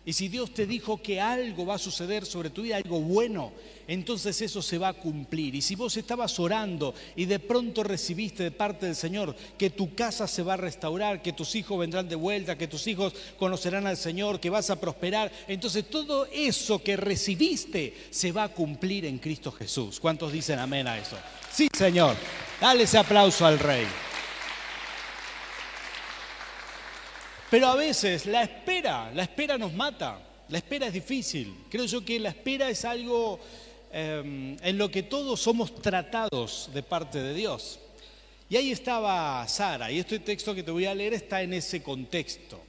Y 0.05 0.13
si 0.13 0.27
Dios 0.27 0.53
te 0.53 0.67
dijo 0.67 1.01
que 1.01 1.19
algo 1.19 1.65
va 1.65 1.75
a 1.75 1.79
suceder 1.79 2.25
sobre 2.25 2.51
tu 2.51 2.61
vida, 2.61 2.77
algo 2.77 2.99
bueno, 2.99 3.51
entonces 3.87 4.39
eso 4.39 4.61
se 4.61 4.77
va 4.77 4.89
a 4.89 4.93
cumplir. 4.93 5.55
Y 5.55 5.63
si 5.63 5.75
vos 5.75 5.97
estabas 5.97 6.39
orando 6.39 6.93
y 7.15 7.25
de 7.25 7.39
pronto 7.39 7.83
recibiste 7.83 8.43
de 8.43 8.51
parte 8.51 8.85
del 8.85 8.95
Señor 8.95 9.35
que 9.57 9.71
tu 9.71 9.95
casa 9.95 10.27
se 10.27 10.43
va 10.43 10.53
a 10.53 10.57
restaurar, 10.57 11.23
que 11.23 11.33
tus 11.33 11.55
hijos 11.55 11.79
vendrán 11.79 12.07
de 12.07 12.15
vuelta, 12.15 12.55
que 12.55 12.67
tus 12.67 12.85
hijos 12.85 13.13
conocerán 13.39 13.87
al 13.87 13.97
Señor, 13.97 14.39
que 14.39 14.51
vas 14.51 14.69
a 14.69 14.79
prosperar, 14.79 15.31
entonces 15.47 15.89
todo 15.89 16.27
eso 16.31 16.83
que 16.83 16.97
recibiste 16.97 17.95
se 18.11 18.31
va 18.31 18.43
a 18.43 18.49
cumplir 18.49 19.05
en 19.05 19.17
Cristo 19.17 19.51
Jesús. 19.51 19.99
¿Cuántos 19.99 20.31
dicen 20.31 20.59
amén 20.59 20.87
a 20.87 20.99
eso? 20.99 21.17
Sí, 21.51 21.67
Señor. 21.75 22.15
Dale 22.61 22.83
ese 22.83 22.99
aplauso 22.99 23.45
al 23.45 23.57
Rey. 23.57 23.85
Pero 27.55 27.67
a 27.67 27.75
veces 27.77 28.25
la 28.25 28.43
espera, 28.43 29.09
la 29.13 29.23
espera 29.23 29.57
nos 29.57 29.71
mata, 29.71 30.19
la 30.49 30.57
espera 30.57 30.87
es 30.87 30.93
difícil. 30.93 31.55
Creo 31.69 31.85
yo 31.85 32.03
que 32.03 32.19
la 32.19 32.27
espera 32.27 32.69
es 32.69 32.83
algo 32.83 33.39
em, 33.93 34.57
en 34.61 34.77
lo 34.77 34.91
que 34.91 35.03
todos 35.03 35.39
somos 35.39 35.73
tratados 35.73 36.69
de 36.73 36.83
parte 36.83 37.23
de 37.23 37.33
Dios. 37.33 37.79
Y 38.49 38.57
ahí 38.57 38.71
estaba 38.71 39.47
Sara, 39.47 39.89
y 39.89 39.99
este 39.99 40.19
texto 40.19 40.53
que 40.53 40.63
te 40.63 40.71
voy 40.71 40.85
a 40.85 40.93
leer 40.93 41.13
está 41.13 41.43
en 41.43 41.53
ese 41.53 41.81
contexto. 41.81 42.61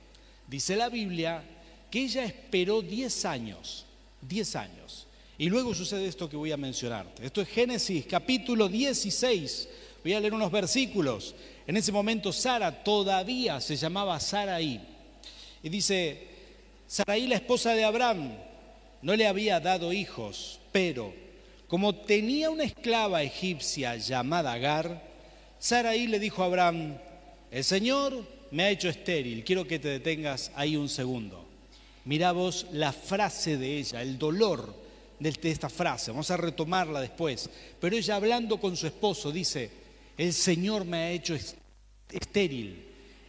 Dice 0.46 0.76
la 0.76 0.88
Biblia 0.88 1.42
que 1.90 2.02
ella 2.04 2.24
esperó 2.24 2.80
10 2.80 3.24
años, 3.24 3.86
10 4.20 4.54
años. 4.54 5.08
Y 5.36 5.48
luego 5.48 5.74
sucede 5.74 6.06
esto 6.06 6.30
que 6.30 6.36
voy 6.36 6.52
a 6.52 6.56
mencionarte. 6.56 7.26
Esto 7.26 7.40
es 7.40 7.48
Génesis 7.48 8.06
capítulo 8.06 8.68
16. 8.68 9.68
Voy 10.06 10.14
a 10.14 10.20
leer 10.20 10.34
unos 10.34 10.52
versículos. 10.52 11.34
En 11.66 11.76
ese 11.76 11.90
momento 11.90 12.32
Sara 12.32 12.84
todavía 12.84 13.60
se 13.60 13.74
llamaba 13.74 14.20
Saraí. 14.20 14.80
Y 15.64 15.68
dice, 15.68 16.28
Saraí, 16.86 17.26
la 17.26 17.34
esposa 17.34 17.74
de 17.74 17.82
Abraham, 17.82 18.36
no 19.02 19.16
le 19.16 19.26
había 19.26 19.58
dado 19.58 19.92
hijos, 19.92 20.60
pero 20.70 21.12
como 21.66 21.92
tenía 21.92 22.50
una 22.50 22.62
esclava 22.62 23.24
egipcia 23.24 23.96
llamada 23.96 24.52
Agar, 24.52 25.02
Saraí 25.58 26.06
le 26.06 26.20
dijo 26.20 26.44
a 26.44 26.46
Abraham, 26.46 26.98
el 27.50 27.64
Señor 27.64 28.24
me 28.52 28.62
ha 28.62 28.70
hecho 28.70 28.88
estéril, 28.88 29.42
quiero 29.42 29.66
que 29.66 29.80
te 29.80 29.88
detengas 29.88 30.52
ahí 30.54 30.76
un 30.76 30.88
segundo. 30.88 31.44
Mirá 32.04 32.30
vos 32.30 32.68
la 32.70 32.92
frase 32.92 33.56
de 33.56 33.78
ella, 33.78 34.02
el 34.02 34.18
dolor 34.18 34.72
de 35.18 35.50
esta 35.50 35.68
frase, 35.68 36.12
vamos 36.12 36.30
a 36.30 36.36
retomarla 36.36 37.00
después, 37.00 37.50
pero 37.80 37.96
ella 37.96 38.14
hablando 38.14 38.60
con 38.60 38.76
su 38.76 38.86
esposo 38.86 39.32
dice, 39.32 39.84
el 40.16 40.32
Señor 40.32 40.84
me 40.84 40.96
ha 40.98 41.10
hecho 41.10 41.36
estéril. 42.10 42.84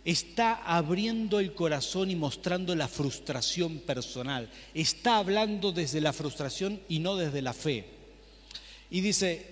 Está 0.05 0.63
abriendo 0.63 1.39
el 1.39 1.53
corazón 1.53 2.09
y 2.09 2.15
mostrando 2.15 2.73
la 2.75 2.87
frustración 2.87 3.79
personal. 3.79 4.49
Está 4.73 5.17
hablando 5.17 5.73
desde 5.73 5.99
la 5.99 6.13
frustración 6.13 6.79
y 6.87 6.99
no 6.99 7.17
desde 7.17 7.41
la 7.41 7.53
fe. 7.53 7.85
Y 8.89 9.01
dice, 9.01 9.45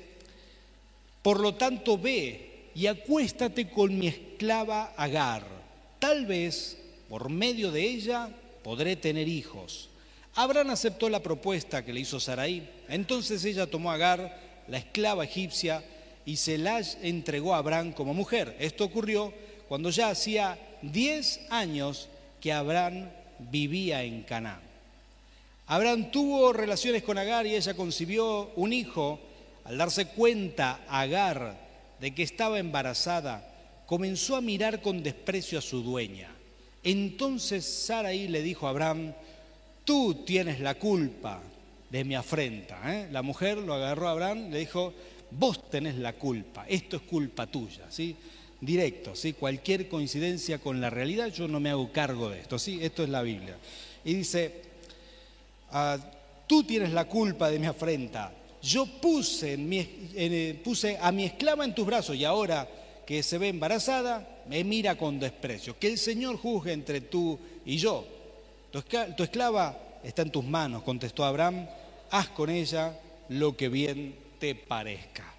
Por 1.21 1.41
lo 1.41 1.55
tanto, 1.55 1.97
ve 1.97 2.69
y 2.73 2.87
acuéstate 2.87 3.69
con 3.69 3.97
mi 3.97 4.07
esclava 4.07 4.93
Agar. 4.95 5.45
Tal 5.99 6.25
vez, 6.25 6.77
por 7.09 7.29
medio 7.29 7.71
de 7.71 7.81
ella, 7.81 8.29
podré 8.63 8.95
tener 8.95 9.27
hijos. 9.27 9.89
Abraham 10.35 10.69
aceptó 10.71 11.09
la 11.09 11.23
propuesta 11.23 11.83
que 11.83 11.93
le 11.93 12.01
hizo 12.01 12.19
Sarai. 12.19 12.69
Entonces 12.87 13.43
ella 13.43 13.67
tomó 13.67 13.91
a 13.91 13.95
Agar, 13.95 14.63
la 14.67 14.77
esclava 14.77 15.25
egipcia, 15.25 15.83
y 16.25 16.37
se 16.37 16.57
la 16.57 16.81
entregó 17.01 17.53
a 17.53 17.59
Abraham 17.59 17.93
como 17.93 18.13
mujer. 18.13 18.55
Esto 18.59 18.85
ocurrió 18.85 19.33
cuando 19.67 19.89
ya 19.89 20.09
hacía 20.09 20.57
10 20.81 21.41
años 21.49 22.09
que 22.41 22.51
Abraham 22.51 23.09
vivía 23.39 24.03
en 24.03 24.23
Canaán. 24.23 24.61
Abraham 25.67 26.11
tuvo 26.11 26.53
relaciones 26.53 27.03
con 27.03 27.17
Agar 27.17 27.45
y 27.47 27.55
ella 27.55 27.73
concibió 27.73 28.51
un 28.55 28.73
hijo. 28.73 29.19
Al 29.63 29.79
darse 29.79 30.05
cuenta 30.07 30.81
Agar 30.87 31.57
de 31.99 32.13
que 32.13 32.21
estaba 32.21 32.59
embarazada, 32.59 33.51
comenzó 33.87 34.35
a 34.35 34.41
mirar 34.41 34.81
con 34.81 35.01
desprecio 35.01 35.57
a 35.57 35.63
su 35.63 35.81
dueña. 35.81 36.29
Entonces 36.83 37.65
Sarai 37.65 38.27
le 38.27 38.43
dijo 38.43 38.67
a 38.67 38.69
Abraham, 38.69 39.13
tú 39.83 40.23
tienes 40.25 40.59
la 40.59 40.75
culpa 40.75 41.41
de 41.89 42.03
mi 42.03 42.13
afrenta. 42.13 42.79
¿eh? 42.93 43.07
La 43.11 43.23
mujer 43.23 43.57
lo 43.57 43.73
agarró 43.73 44.07
a 44.07 44.11
Abraham, 44.11 44.51
le 44.51 44.59
dijo, 44.59 44.93
vos 45.31 45.69
tenés 45.69 45.95
la 45.95 46.13
culpa, 46.13 46.65
esto 46.67 46.97
es 46.97 47.03
culpa 47.03 47.47
tuya. 47.47 47.85
¿sí? 47.89 48.15
Directo, 48.59 49.15
¿sí? 49.15 49.33
cualquier 49.33 49.87
coincidencia 49.87 50.59
con 50.59 50.81
la 50.81 50.89
realidad, 50.89 51.27
yo 51.27 51.47
no 51.47 51.59
me 51.59 51.69
hago 51.69 51.91
cargo 51.91 52.29
de 52.29 52.41
esto. 52.41 52.59
¿sí? 52.59 52.79
Esto 52.81 53.03
es 53.03 53.09
la 53.09 53.21
Biblia. 53.21 53.57
Y 54.03 54.13
dice, 54.13 54.61
ah, 55.71 55.97
tú 56.47 56.63
tienes 56.63 56.91
la 56.91 57.05
culpa 57.05 57.49
de 57.49 57.59
mi 57.59 57.67
afrenta. 57.67 58.31
Yo 58.61 58.85
puse, 58.85 59.57
eh, 59.59 60.59
puse 60.63 60.97
a 60.99 61.11
mi 61.11 61.25
esclava 61.25 61.65
en 61.65 61.75
tus 61.75 61.85
brazos 61.85 62.15
y 62.15 62.25
ahora 62.25 62.67
que 63.05 63.21
se 63.21 63.37
ve 63.37 63.49
embarazada, 63.49 64.27
me 64.47 64.63
mira 64.63 64.97
con 64.97 65.19
desprecio. 65.19 65.77
Que 65.77 65.87
el 65.87 65.99
Señor 65.99 66.37
juzgue 66.37 66.73
entre 66.73 67.01
tú 67.01 67.37
y 67.65 67.77
yo. 67.77 68.05
Tu 68.71 69.23
esclava 69.23 69.77
está 70.03 70.23
en 70.23 70.31
tus 70.31 70.43
manos, 70.43 70.83
contestó 70.83 71.23
Abraham, 71.23 71.67
haz 72.11 72.29
con 72.29 72.49
ella 72.49 72.99
lo 73.29 73.55
que 73.55 73.69
bien 73.69 74.24
parezca. 74.53 75.33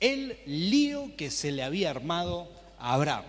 El 0.00 0.36
lío 0.46 1.14
que 1.16 1.30
se 1.30 1.52
le 1.52 1.62
había 1.62 1.90
armado 1.90 2.48
a 2.78 2.94
Abraham. 2.94 3.24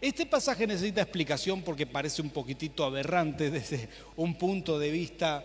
Este 0.00 0.26
pasaje 0.26 0.66
necesita 0.66 1.02
explicación 1.02 1.62
porque 1.62 1.86
parece 1.86 2.22
un 2.22 2.30
poquitito 2.30 2.84
aberrante 2.84 3.50
desde 3.52 3.88
un 4.16 4.34
punto 4.34 4.78
de 4.78 4.90
vista 4.90 5.44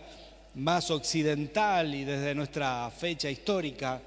más 0.56 0.90
occidental 0.90 1.94
y 1.94 2.04
desde 2.04 2.34
nuestra 2.34 2.90
fecha 2.90 3.30
histórica. 3.30 4.00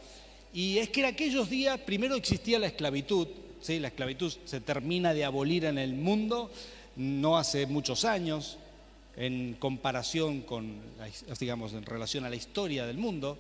Y 0.54 0.80
es 0.80 0.90
que 0.90 1.02
en 1.02 1.06
aquellos 1.08 1.50
días 1.50 1.80
primero 1.80 2.16
existía 2.16 2.58
la 2.60 2.68
esclavitud, 2.68 3.28
¿sí? 3.62 3.80
la 3.80 3.90
esclavitud 3.90 4.34
se 4.44 4.60
termina 4.60 5.14
de 5.14 5.24
abolir 5.24 5.66
en 5.66 5.78
el 5.78 5.94
mundo 5.94 6.50
no 6.98 7.38
hace 7.38 7.68
muchos 7.68 8.06
años, 8.06 8.58
en 9.16 9.56
comparación 9.60 10.42
con, 10.42 10.80
digamos, 11.40 11.74
en 11.74 11.84
relación 11.84 12.26
a 12.26 12.30
la 12.30 12.36
historia 12.36 12.86
del 12.86 12.98
mundo. 12.98 13.38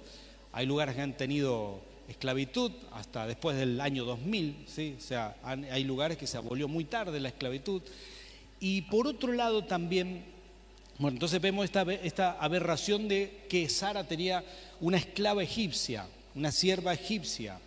Hay 0.57 0.65
lugares 0.65 0.95
que 0.95 1.01
han 1.01 1.15
tenido 1.15 1.79
esclavitud 2.07 2.71
hasta 2.91 3.27
después 3.27 3.55
del 3.57 3.79
año 3.79 4.05
2000, 4.05 4.65
¿sí? 4.67 4.95
o 4.97 4.99
sea, 4.99 5.35
hay 5.43 5.83
lugares 5.83 6.17
que 6.17 6.25
se 6.25 6.35
abolió 6.35 6.67
muy 6.67 6.85
tarde 6.85 7.19
la 7.19 7.27
esclavitud. 7.29 7.83
Y 8.59 8.81
por 8.81 9.05
otro 9.05 9.33
lado 9.33 9.65
también, 9.65 10.25
bueno, 10.97 11.13
entonces 11.17 11.39
vemos 11.39 11.69
esta, 12.01 12.31
aberración 12.39 13.07
de 13.07 13.45
que 13.47 13.69
Sara 13.69 14.07
tenía 14.07 14.43
una 14.81 14.97
esclava 14.97 15.43
egipcia, 15.43 16.07
una 16.33 16.51
sierva 16.51 16.91
egipcia. 16.91 17.59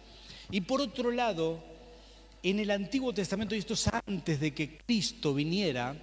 Y 0.50 0.62
por 0.62 0.80
otro 0.80 1.12
lado, 1.12 1.62
en 2.42 2.58
el 2.58 2.72
Antiguo 2.72 3.14
Testamento, 3.14 3.54
y 3.54 3.58
esto 3.58 3.74
es 3.74 3.88
antes 4.04 4.40
de 4.40 4.52
que 4.52 4.78
Cristo 4.78 5.32
viniera, 5.32 5.94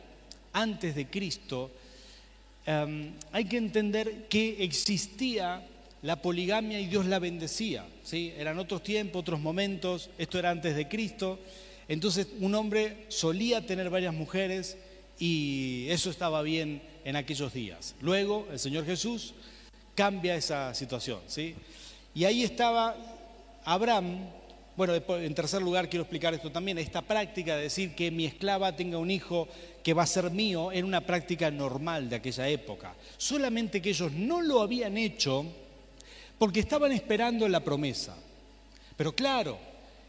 antes 0.54 0.96
de 0.96 1.10
Cristo, 1.10 1.70
Em, 2.68 3.14
hay 3.32 3.46
que 3.46 3.56
entender 3.56 4.28
que 4.28 4.62
existía 4.62 5.66
la 6.02 6.22
poligamia 6.22 6.80
y 6.80 6.88
Dios 6.88 7.06
la 7.06 7.20
bendecía. 7.20 7.86
¿sí? 8.04 8.34
Eran 8.38 8.60
otros 8.60 8.84
tiempos, 8.84 9.22
otros 9.22 9.40
momentos, 9.40 10.10
esto 10.18 10.40
era 10.40 10.52
antes 10.52 10.76
de 10.76 10.88
Cristo. 10.88 11.40
Entonces 11.88 12.28
un 12.40 12.54
hombre 12.56 13.06
solía 13.08 13.66
tener 13.66 13.90
varias 13.90 14.14
mujeres 14.14 14.78
y 15.20 15.88
eso 15.90 16.10
estaba 16.10 16.42
bien 16.42 16.82
en 17.04 17.16
aquellos 17.16 17.54
días. 17.54 17.96
Luego 18.02 18.48
el 18.52 18.60
Señor 18.60 18.86
Jesús 18.86 19.34
cambia 19.96 20.36
esa 20.36 20.74
situación. 20.74 21.20
¿sí? 21.28 21.56
Y 22.14 22.26
ahí 22.26 22.44
estaba 22.44 22.96
Abraham. 23.66 24.30
Bueno, 24.76 24.94
en 24.94 25.34
tercer 25.34 25.60
lugar 25.60 25.90
quiero 25.90 26.04
explicar 26.04 26.36
esto 26.36 26.52
también, 26.52 26.78
esta 26.78 27.02
práctica 27.02 27.56
de 27.56 27.64
decir 27.64 27.96
que 27.96 28.12
mi 28.12 28.26
esclava 28.26 28.76
tenga 28.76 29.00
un 29.00 29.10
hijo 29.10 29.48
que 29.84 29.96
va 29.96 30.04
a 30.04 30.08
ser 30.08 30.30
mío 30.30 30.72
era 30.72 30.86
una 30.86 31.02
práctica 31.02 31.50
normal 31.50 32.10
de 32.12 32.18
aquella 32.18 32.48
época. 32.48 32.94
Solamente 33.18 33.82
que 33.82 33.90
ellos 33.90 34.12
no 34.12 34.44
lo 34.44 34.62
habían 34.62 34.96
hecho 34.98 35.48
porque 36.38 36.60
estaban 36.60 36.92
esperando 36.92 37.48
la 37.48 37.60
promesa. 37.60 38.16
Pero 38.96 39.14
claro, 39.14 39.58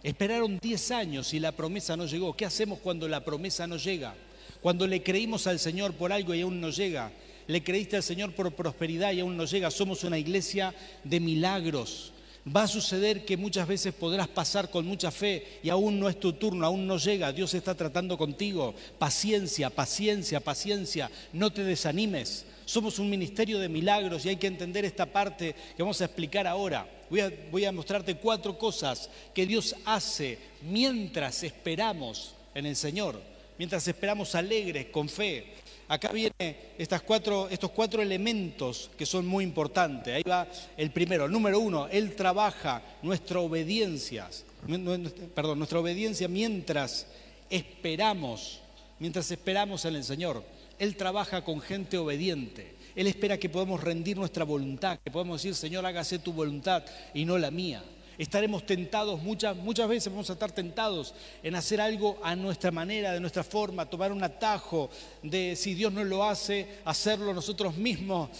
esperaron 0.02 0.58
10 0.58 0.90
años 0.90 1.34
y 1.34 1.40
la 1.40 1.52
promesa 1.52 1.96
no 1.96 2.06
llegó. 2.06 2.36
¿Qué 2.36 2.44
hacemos 2.44 2.78
cuando 2.80 3.08
la 3.08 3.24
promesa 3.24 3.66
no 3.66 3.76
llega? 3.76 4.14
Cuando 4.60 4.86
le 4.86 5.02
creímos 5.02 5.46
al 5.46 5.58
Señor 5.58 5.94
por 5.94 6.12
algo 6.12 6.34
y 6.34 6.42
aún 6.42 6.60
no 6.60 6.70
llega. 6.70 7.12
Le 7.46 7.62
creíste 7.62 7.96
al 7.96 8.02
Señor 8.02 8.32
por 8.32 8.52
prosperidad 8.52 9.12
y 9.12 9.20
aún 9.20 9.36
no 9.36 9.44
llega. 9.44 9.70
Somos 9.70 10.04
una 10.04 10.18
iglesia 10.18 10.74
de 11.04 11.20
milagros. 11.20 12.12
Va 12.46 12.62
a 12.62 12.68
suceder 12.68 13.24
que 13.24 13.36
muchas 13.36 13.68
veces 13.68 13.92
podrás 13.92 14.28
pasar 14.28 14.70
con 14.70 14.86
mucha 14.86 15.10
fe 15.10 15.60
y 15.62 15.68
aún 15.68 16.00
no 16.00 16.08
es 16.08 16.18
tu 16.18 16.32
turno, 16.32 16.64
aún 16.64 16.86
no 16.86 16.96
llega, 16.96 17.32
Dios 17.32 17.52
está 17.52 17.74
tratando 17.74 18.16
contigo. 18.16 18.74
Paciencia, 18.98 19.70
paciencia, 19.70 20.40
paciencia, 20.40 21.10
no 21.32 21.50
te 21.52 21.64
desanimes. 21.64 22.46
Somos 22.64 22.98
un 22.98 23.10
ministerio 23.10 23.58
de 23.58 23.68
milagros 23.68 24.24
y 24.24 24.30
hay 24.30 24.36
que 24.36 24.46
entender 24.46 24.84
esta 24.84 25.06
parte 25.06 25.54
que 25.76 25.82
vamos 25.82 26.00
a 26.00 26.06
explicar 26.06 26.46
ahora. 26.46 26.88
Voy 27.10 27.20
a, 27.20 27.32
voy 27.50 27.64
a 27.64 27.72
mostrarte 27.72 28.16
cuatro 28.16 28.58
cosas 28.58 29.10
que 29.34 29.46
Dios 29.46 29.74
hace 29.84 30.38
mientras 30.62 31.42
esperamos 31.42 32.34
en 32.54 32.66
el 32.66 32.76
Señor, 32.76 33.20
mientras 33.58 33.86
esperamos 33.88 34.34
alegres, 34.34 34.86
con 34.86 35.08
fe. 35.08 35.54
Acá 35.88 36.12
vienen 36.12 36.56
estos 36.76 37.00
cuatro 37.02 38.02
elementos 38.02 38.90
que 38.96 39.06
son 39.06 39.26
muy 39.26 39.42
importantes. 39.42 40.14
Ahí 40.14 40.22
va 40.22 40.46
el 40.76 40.90
primero. 40.90 41.28
Número 41.28 41.58
uno, 41.58 41.88
Él 41.88 42.14
trabaja 42.14 42.82
nuestra 43.02 43.40
obediencia, 43.40 44.28
perdón, 45.34 45.58
nuestra 45.58 45.80
obediencia 45.80 46.28
mientras 46.28 47.06
esperamos, 47.48 48.60
mientras 48.98 49.30
esperamos 49.30 49.86
en 49.86 49.96
el 49.96 50.04
Señor. 50.04 50.44
Él 50.78 50.94
trabaja 50.96 51.42
con 51.42 51.60
gente 51.60 51.96
obediente. 51.96 52.76
Él 52.94 53.06
espera 53.06 53.38
que 53.38 53.48
podamos 53.48 53.82
rendir 53.82 54.16
nuestra 54.16 54.44
voluntad, 54.44 54.98
que 55.02 55.10
podamos 55.10 55.40
decir, 55.40 55.54
Señor, 55.54 55.86
hágase 55.86 56.18
tu 56.18 56.32
voluntad 56.32 56.84
y 57.14 57.24
no 57.24 57.38
la 57.38 57.50
mía. 57.50 57.82
Estaremos 58.18 58.66
tentados, 58.66 59.22
muchas, 59.22 59.56
muchas 59.56 59.88
veces 59.88 60.12
vamos 60.12 60.28
a 60.28 60.32
estar 60.32 60.50
tentados 60.50 61.14
en 61.40 61.54
hacer 61.54 61.80
algo 61.80 62.18
a 62.24 62.34
nuestra 62.34 62.72
manera, 62.72 63.12
de 63.12 63.20
nuestra 63.20 63.44
forma, 63.44 63.86
tomar 63.86 64.10
un 64.10 64.24
atajo 64.24 64.90
de 65.22 65.54
si 65.54 65.74
Dios 65.74 65.92
no 65.92 66.02
lo 66.02 66.24
hace, 66.24 66.80
hacerlo 66.84 67.32
nosotros 67.32 67.76
mismos 67.76 68.30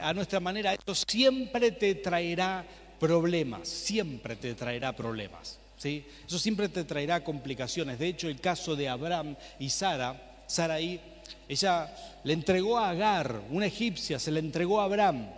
a 0.00 0.12
nuestra 0.12 0.40
manera. 0.40 0.74
Eso 0.74 0.94
siempre 0.94 1.70
te 1.70 1.94
traerá 1.94 2.66
problemas, 2.98 3.68
siempre 3.68 4.34
te 4.34 4.54
traerá 4.54 4.94
problemas. 4.94 5.58
¿sí? 5.76 6.04
Eso 6.26 6.38
siempre 6.38 6.68
te 6.68 6.82
traerá 6.82 7.22
complicaciones. 7.22 8.00
De 8.00 8.08
hecho, 8.08 8.28
el 8.28 8.40
caso 8.40 8.74
de 8.74 8.88
Abraham 8.88 9.36
y 9.60 9.70
Sara, 9.70 10.44
ahí, 10.70 11.00
ella 11.48 11.94
le 12.24 12.32
entregó 12.32 12.78
a 12.78 12.90
Agar, 12.90 13.40
una 13.50 13.66
egipcia, 13.66 14.18
se 14.18 14.32
le 14.32 14.40
entregó 14.40 14.80
a 14.80 14.84
Abraham. 14.84 15.28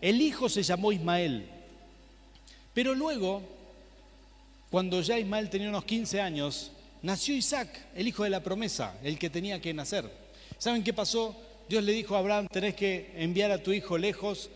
El 0.00 0.20
hijo 0.20 0.48
se 0.48 0.62
llamó 0.62 0.92
Ismael. 0.92 1.57
Pero 2.74 2.94
luego, 2.94 3.42
cuando 4.70 5.00
ya 5.00 5.18
Ismael 5.18 5.50
tenía 5.50 5.68
unos 5.68 5.84
15 5.84 6.20
años, 6.20 6.72
nació 7.02 7.34
Isaac, 7.34 7.68
el 7.94 8.08
hijo 8.08 8.24
de 8.24 8.30
la 8.30 8.42
promesa, 8.42 8.98
el 9.02 9.18
que 9.18 9.30
tenía 9.30 9.60
que 9.60 9.74
nacer. 9.74 10.10
¿Saben 10.58 10.82
qué 10.82 10.92
pasó? 10.92 11.36
Dios 11.68 11.84
le 11.84 11.92
dijo 11.92 12.16
a 12.16 12.18
Abraham, 12.18 12.48
tenés 12.50 12.74
que 12.74 13.12
enviar 13.16 13.50
a 13.50 13.62
tu 13.62 13.72
hijo 13.72 13.98
lejos, 13.98 14.50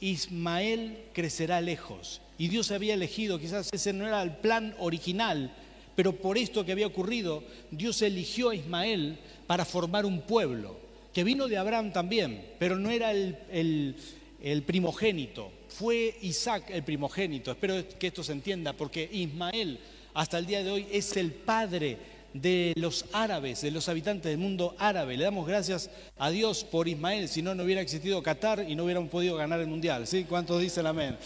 Ismael 0.00 1.04
crecerá 1.12 1.60
lejos. 1.60 2.20
Y 2.38 2.48
Dios 2.48 2.70
había 2.70 2.94
elegido, 2.94 3.38
quizás 3.38 3.68
ese 3.72 3.92
no 3.92 4.06
era 4.06 4.22
el 4.22 4.36
plan 4.36 4.74
original, 4.78 5.54
pero 5.94 6.16
por 6.16 6.38
esto 6.38 6.64
que 6.64 6.72
había 6.72 6.86
ocurrido, 6.86 7.42
Dios 7.70 8.00
eligió 8.02 8.50
a 8.50 8.54
Ismael 8.54 9.18
para 9.46 9.64
formar 9.64 10.06
un 10.06 10.22
pueblo, 10.22 10.78
que 11.12 11.24
vino 11.24 11.48
de 11.48 11.58
Abraham 11.58 11.92
también, 11.92 12.46
pero 12.58 12.76
no 12.76 12.90
era 12.90 13.12
el, 13.12 13.96
el 14.42 14.62
primogénito, 14.62 15.50
fue 15.70 16.16
Isaac 16.22 16.64
el 16.68 16.82
primogénito. 16.82 17.50
Espero 17.50 17.82
que 17.98 18.08
esto 18.08 18.22
se 18.22 18.32
entienda, 18.32 18.72
porque 18.72 19.08
Ismael 19.10 19.78
hasta 20.14 20.38
el 20.38 20.46
día 20.46 20.62
de 20.62 20.70
hoy 20.70 20.86
es 20.90 21.16
el 21.16 21.32
padre 21.32 21.96
de 22.32 22.72
los 22.76 23.06
árabes, 23.12 23.60
de 23.62 23.70
los 23.70 23.88
habitantes 23.88 24.30
del 24.30 24.38
mundo 24.38 24.74
árabe. 24.78 25.16
Le 25.16 25.24
damos 25.24 25.46
gracias 25.46 25.90
a 26.18 26.30
Dios 26.30 26.64
por 26.64 26.88
Ismael, 26.88 27.28
si 27.28 27.42
no, 27.42 27.54
no 27.54 27.64
hubiera 27.64 27.80
existido 27.80 28.22
Qatar 28.22 28.66
y 28.68 28.74
no 28.74 28.84
hubieran 28.84 29.08
podido 29.08 29.36
ganar 29.36 29.60
el 29.60 29.66
mundial. 29.66 30.06
¿Sí? 30.06 30.24
¿Cuántos 30.24 30.60
dicen 30.60 30.86
amén? 30.86 31.16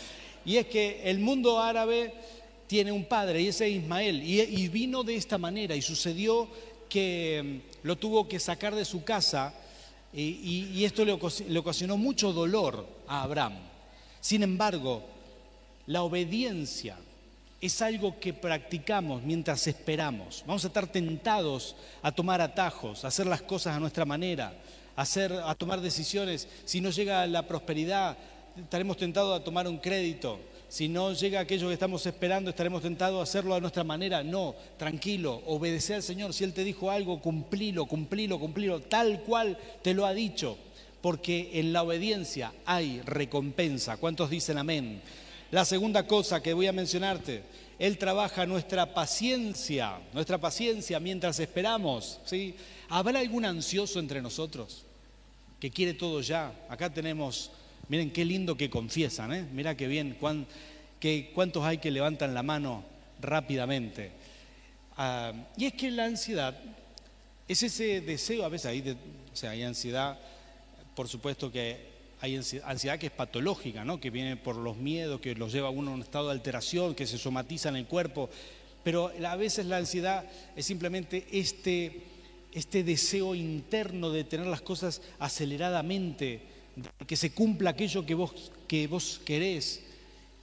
Y 0.44 0.56
es 0.56 0.66
que 0.66 1.02
el 1.04 1.18
mundo 1.18 1.60
árabe 1.60 2.12
tiene 2.66 2.92
un 2.92 3.04
padre 3.04 3.42
y 3.42 3.48
ese 3.48 3.66
es 3.68 3.76
Ismael. 3.76 4.22
Y, 4.22 4.68
vino 4.68 5.02
de 5.02 5.16
esta 5.16 5.38
manera 5.38 5.74
y 5.74 5.82
sucedió 5.82 6.48
que 6.88 7.60
mm, 7.82 7.86
lo 7.86 7.96
tuvo 7.96 8.28
que 8.28 8.38
sacar 8.38 8.74
de 8.74 8.84
su 8.84 9.04
casa 9.04 9.54
y, 10.16 10.84
esto 10.84 11.04
le, 11.04 11.18
le 11.48 11.58
ocasionó 11.58 11.96
mucho 11.96 12.32
dolor 12.32 12.86
a 13.08 13.22
Abraham. 13.22 13.73
Sin 14.24 14.42
embargo, 14.42 15.02
la 15.86 16.02
obediencia 16.02 16.96
es 17.60 17.82
algo 17.82 18.18
que 18.18 18.32
practicamos 18.32 19.22
mientras 19.22 19.66
esperamos. 19.66 20.42
Vamos 20.46 20.64
a 20.64 20.68
estar 20.68 20.86
tentados 20.86 21.76
a 22.00 22.10
tomar 22.10 22.40
atajos, 22.40 23.04
a 23.04 23.08
hacer 23.08 23.26
las 23.26 23.42
cosas 23.42 23.76
a 23.76 23.80
nuestra 23.80 24.06
manera, 24.06 24.54
a, 24.96 25.54
tomar 25.56 25.82
decisiones. 25.82 26.48
Si 26.64 26.80
no 26.80 26.88
llega 26.88 27.26
la 27.26 27.46
prosperidad, 27.46 28.16
estaremos 28.56 28.96
tentados 28.96 29.38
a 29.38 29.44
tomar 29.44 29.68
un 29.68 29.76
crédito. 29.76 30.40
Si 30.70 30.88
no 30.88 31.12
llega 31.12 31.40
aquello 31.40 31.68
que 31.68 31.74
estamos 31.74 32.06
esperando, 32.06 32.48
estaremos 32.48 32.80
tentados 32.80 33.20
a 33.20 33.24
hacerlo 33.24 33.54
a 33.54 33.60
nuestra 33.60 33.84
manera. 33.84 34.24
No, 34.24 34.54
tranquilo, 34.78 35.42
obedece 35.44 35.96
al 35.96 36.02
Señor. 36.02 36.32
Si 36.32 36.44
Él 36.44 36.54
te 36.54 36.64
dijo 36.64 36.90
algo, 36.90 37.20
cumplilo, 37.20 37.84
cumplilo, 37.84 38.40
cumplilo, 38.40 38.80
tal 38.80 39.20
cual 39.20 39.58
te 39.82 39.92
lo 39.92 40.06
ha 40.06 40.14
dicho. 40.14 40.56
Porque 41.04 41.50
en 41.52 41.74
la 41.74 41.82
obediencia 41.82 42.54
hay 42.64 43.02
recompensa. 43.02 43.98
¿Cuántos 43.98 44.30
dicen 44.30 44.56
amén? 44.56 45.02
La 45.50 45.66
segunda 45.66 46.06
cosa 46.06 46.42
que 46.42 46.54
voy 46.54 46.66
a 46.66 46.72
mencionarte, 46.72 47.42
Él 47.78 47.98
trabaja 47.98 48.46
nuestra 48.46 48.94
paciencia, 48.94 49.98
nuestra 50.14 50.38
paciencia 50.38 50.98
mientras 51.00 51.38
esperamos. 51.40 52.20
¿sí? 52.24 52.54
¿Habrá 52.88 53.20
algún 53.20 53.44
ansioso 53.44 54.00
entre 54.00 54.22
nosotros 54.22 54.86
que 55.60 55.70
quiere 55.70 55.92
todo 55.92 56.22
ya? 56.22 56.54
Acá 56.70 56.88
tenemos 56.88 57.50
Miren 57.88 58.10
qué 58.10 58.24
lindo 58.24 58.56
que 58.56 58.70
confiesan, 58.70 59.32
¿eh? 59.34 59.46
Mira 59.52 59.76
qué 59.76 59.86
bien, 59.86 60.16
cuántos 60.18 61.64
hay 61.64 61.76
que 61.76 61.90
levantan 61.90 62.32
la 62.32 62.42
mano 62.42 62.82
rápidamente. 63.20 64.10
Ah, 64.96 65.34
y 65.58 65.66
es 65.66 65.74
que 65.74 65.90
la 65.90 66.06
ansiedad 66.06 66.58
es 67.46 67.62
ese 67.62 68.00
deseo, 68.00 68.44
a 68.44 68.48
veces 68.48 68.66
hay, 68.66 68.96
o 69.32 69.36
sea, 69.36 69.50
hay 69.50 69.64
ansiedad, 69.64 70.18
por 70.94 71.08
supuesto 71.08 71.50
que 71.50 71.94
hay 72.20 72.36
ansiedad 72.36 72.98
que 72.98 73.06
es 73.06 73.12
patológica, 73.12 73.84
¿no? 73.84 74.00
que 74.00 74.10
viene 74.10 74.36
por 74.36 74.56
los 74.56 74.76
miedos, 74.76 75.20
que 75.20 75.34
los 75.34 75.52
lleva 75.52 75.68
a 75.68 75.70
uno 75.70 75.90
a 75.90 75.94
un 75.94 76.02
estado 76.02 76.26
de 76.26 76.32
alteración, 76.32 76.94
que 76.94 77.06
se 77.06 77.18
somatiza 77.18 77.68
en 77.68 77.76
el 77.76 77.86
cuerpo, 77.86 78.30
pero 78.82 79.12
a 79.26 79.36
veces 79.36 79.66
la 79.66 79.78
ansiedad 79.78 80.24
es 80.56 80.64
simplemente 80.64 81.26
este, 81.32 82.02
este 82.52 82.82
deseo 82.82 83.34
interno 83.34 84.10
de 84.10 84.24
tener 84.24 84.46
las 84.46 84.62
cosas 84.62 85.02
aceleradamente 85.18 86.40
que 87.06 87.16
se 87.16 87.32
cumpla 87.32 87.70
aquello 87.70 88.04
que 88.04 88.14
vos, 88.14 88.52
que 88.66 88.86
vos 88.86 89.20
querés 89.24 89.82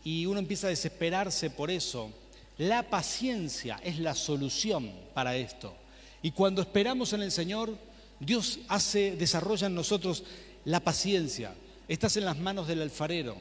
y 0.03 0.25
uno 0.25 0.39
empieza 0.39 0.67
a 0.67 0.71
desesperarse 0.71 1.49
por 1.49 1.71
eso. 1.71 2.11
La 2.57 2.89
paciencia 2.89 3.79
es 3.83 3.99
la 3.99 4.15
solución 4.15 4.91
para 5.13 5.35
esto. 5.35 5.73
Y 6.21 6.31
cuando 6.31 6.61
esperamos 6.61 7.13
en 7.13 7.21
el 7.21 7.31
Señor, 7.31 7.75
Dios 8.21 8.59
hace, 8.67 9.15
desarrolla 9.15 9.65
en 9.65 9.73
nosotros 9.73 10.23
la 10.63 10.79
paciencia. 10.79 11.55
Estás 11.87 12.17
en 12.17 12.25
las 12.25 12.37
manos 12.37 12.67
del 12.67 12.83
alfarero. 12.83 13.35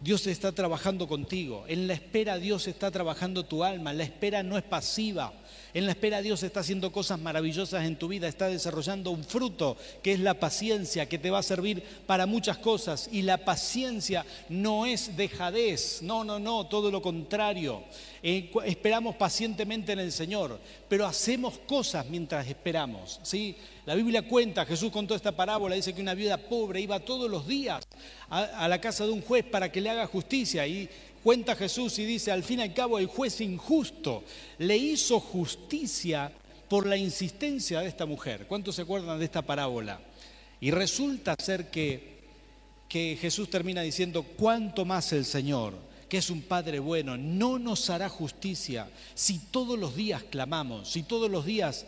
Dios 0.00 0.26
está 0.26 0.50
trabajando 0.52 1.06
contigo. 1.06 1.64
En 1.68 1.86
la 1.86 1.92
espera 1.92 2.38
Dios 2.38 2.66
está 2.66 2.90
trabajando 2.90 3.44
tu 3.44 3.62
alma. 3.62 3.92
La 3.92 4.02
espera 4.02 4.42
no 4.42 4.56
es 4.56 4.64
pasiva. 4.64 5.32
En 5.74 5.86
la 5.86 5.92
espera 5.92 6.22
Dios 6.22 6.42
está 6.42 6.60
haciendo 6.60 6.92
cosas 6.92 7.18
maravillosas 7.18 7.84
en 7.84 7.96
tu 7.96 8.06
vida, 8.06 8.28
está 8.28 8.46
desarrollando 8.46 9.10
un 9.10 9.24
fruto 9.24 9.76
que 10.02 10.12
es 10.12 10.20
la 10.20 10.34
paciencia, 10.34 11.08
que 11.08 11.18
te 11.18 11.30
va 11.30 11.40
a 11.40 11.42
servir 11.42 11.82
para 12.06 12.26
muchas 12.26 12.58
cosas. 12.58 13.08
Y 13.10 13.22
la 13.22 13.38
paciencia 13.44 14.24
no 14.48 14.86
es 14.86 15.16
dejadez, 15.16 16.00
no, 16.00 16.22
no, 16.22 16.38
no, 16.38 16.68
todo 16.68 16.92
lo 16.92 17.02
contrario. 17.02 17.82
Eh, 18.22 18.52
esperamos 18.64 19.16
pacientemente 19.16 19.92
en 19.92 19.98
el 19.98 20.12
Señor, 20.12 20.60
pero 20.88 21.06
hacemos 21.06 21.58
cosas 21.66 22.06
mientras 22.08 22.46
esperamos. 22.46 23.18
¿sí? 23.24 23.56
La 23.86 23.94
Biblia 23.94 24.22
cuenta, 24.22 24.64
Jesús 24.64 24.90
contó 24.90 25.14
esta 25.14 25.32
parábola, 25.32 25.74
dice 25.74 25.94
que 25.94 26.00
una 26.00 26.14
viuda 26.14 26.38
pobre 26.38 26.80
iba 26.80 27.00
todos 27.00 27.30
los 27.30 27.46
días 27.46 27.84
a, 28.30 28.66
la 28.66 28.80
casa 28.80 29.04
de 29.04 29.12
un 29.12 29.20
juez 29.20 29.44
para 29.44 29.70
que 29.70 29.80
le 29.80 29.90
haga 29.90 30.06
justicia 30.06 30.66
y 30.66 30.88
cuenta 31.22 31.54
Jesús 31.54 31.98
y 31.98 32.06
dice, 32.06 32.32
al 32.32 32.42
fin 32.42 32.60
y 32.60 32.62
al 32.62 32.72
cabo 32.72 32.98
el 32.98 33.06
juez 33.06 33.42
injusto 33.42 34.24
le 34.56 34.76
hizo 34.76 35.20
justicia 35.20 36.32
por 36.68 36.86
la 36.86 36.96
insistencia 36.96 37.80
de 37.80 37.88
esta 37.88 38.06
mujer. 38.06 38.46
¿Cuántos 38.46 38.76
se 38.76 38.82
acuerdan 38.82 39.18
de 39.18 39.26
esta 39.26 39.42
parábola? 39.42 40.00
Y 40.60 40.70
resulta 40.70 41.36
ser 41.38 41.70
que, 41.70 42.24
que 42.88 43.18
Jesús 43.20 43.50
termina 43.50 43.82
diciendo, 43.82 44.22
¿cuánto 44.22 44.86
más 44.86 45.12
el 45.12 45.26
Señor, 45.26 45.74
que 46.08 46.18
es 46.18 46.30
un 46.30 46.40
Padre 46.40 46.78
bueno, 46.78 47.18
no 47.18 47.58
nos 47.58 47.90
hará 47.90 48.08
justicia 48.08 48.88
si 49.14 49.38
todos 49.38 49.78
los 49.78 49.94
días 49.94 50.24
clamamos, 50.24 50.88
si 50.88 51.02
todos 51.02 51.30
los 51.30 51.44
días 51.44 51.84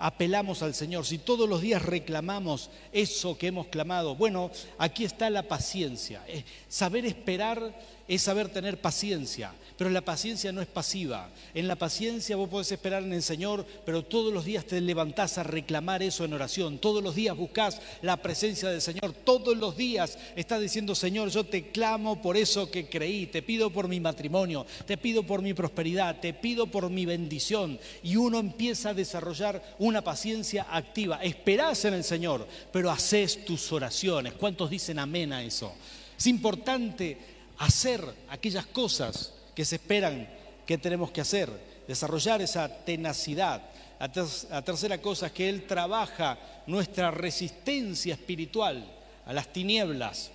apelamos 0.00 0.62
al 0.62 0.74
Señor, 0.74 1.06
si 1.06 1.18
todos 1.18 1.48
los 1.48 1.60
días 1.60 1.82
reclamamos 1.82 2.70
eso 2.90 3.38
que 3.38 3.48
hemos 3.48 3.68
clamado? 3.68 4.16
Bueno, 4.16 4.50
aquí 4.78 5.04
está 5.04 5.30
la 5.30 5.44
paciencia. 5.44 6.22
Saber 6.68 7.04
esperar 7.06 7.78
es 8.08 8.22
saber 8.22 8.48
tener 8.48 8.80
paciencia, 8.80 9.52
pero 9.80 9.88
la 9.88 10.02
paciencia 10.02 10.52
no 10.52 10.60
es 10.60 10.66
pasiva. 10.66 11.30
En 11.54 11.66
la 11.66 11.74
paciencia 11.74 12.36
vos 12.36 12.50
podés 12.50 12.70
esperar 12.70 13.02
en 13.02 13.14
el 13.14 13.22
Señor, 13.22 13.64
pero 13.86 14.04
todos 14.04 14.30
los 14.30 14.44
días 14.44 14.66
te 14.66 14.78
levantás 14.78 15.38
a 15.38 15.42
reclamar 15.42 16.02
eso 16.02 16.22
en 16.22 16.34
oración, 16.34 16.76
todos 16.76 17.02
los 17.02 17.14
días 17.14 17.34
buscas 17.34 17.80
la 18.02 18.18
presencia 18.18 18.68
del 18.68 18.82
Señor, 18.82 19.14
todos 19.24 19.56
los 19.56 19.78
días 19.78 20.18
estás 20.36 20.60
diciendo, 20.60 20.94
Señor, 20.94 21.30
yo 21.30 21.44
te 21.44 21.70
clamo 21.70 22.20
por 22.20 22.36
eso 22.36 22.70
que 22.70 22.90
creí, 22.90 23.28
te 23.28 23.40
pido 23.40 23.70
por 23.70 23.88
mi 23.88 24.00
matrimonio, 24.00 24.66
te 24.84 24.98
pido 24.98 25.22
por 25.22 25.40
mi 25.40 25.54
prosperidad, 25.54 26.20
te 26.20 26.34
pido 26.34 26.66
por 26.66 26.90
mi 26.90 27.06
bendición. 27.06 27.80
Y 28.02 28.16
uno 28.16 28.38
empieza 28.38 28.90
a 28.90 28.94
desarrollar 28.94 29.62
una 29.78 30.04
paciencia 30.04 30.66
activa. 30.70 31.22
Esperás 31.22 31.86
en 31.86 31.94
el 31.94 32.04
Señor, 32.04 32.46
pero 32.70 32.90
haces 32.90 33.46
tus 33.46 33.72
oraciones. 33.72 34.34
¿Cuántos 34.34 34.68
dicen 34.68 34.98
amén 34.98 35.32
a 35.32 35.42
eso? 35.42 35.72
Es 36.18 36.26
importante 36.26 37.16
hacer 37.56 38.04
aquellas 38.28 38.66
cosas 38.66 39.39
que 39.60 39.66
se 39.66 39.76
esperan 39.76 40.26
que 40.64 40.78
tenemos 40.78 41.10
que 41.10 41.20
hacer, 41.20 41.50
desarrollar 41.86 42.40
esa 42.40 42.66
tenacidad. 42.82 43.60
La, 43.98 44.62
tercera 44.64 44.96
cosa 45.02 45.26
es 45.26 45.32
que 45.32 45.50
Él 45.50 45.66
trabaja 45.66 46.38
nuestra 46.66 47.10
resistencia 47.10 48.14
espiritual 48.14 48.90
a 49.26 49.34
las 49.34 49.52
tinieblas 49.52 50.30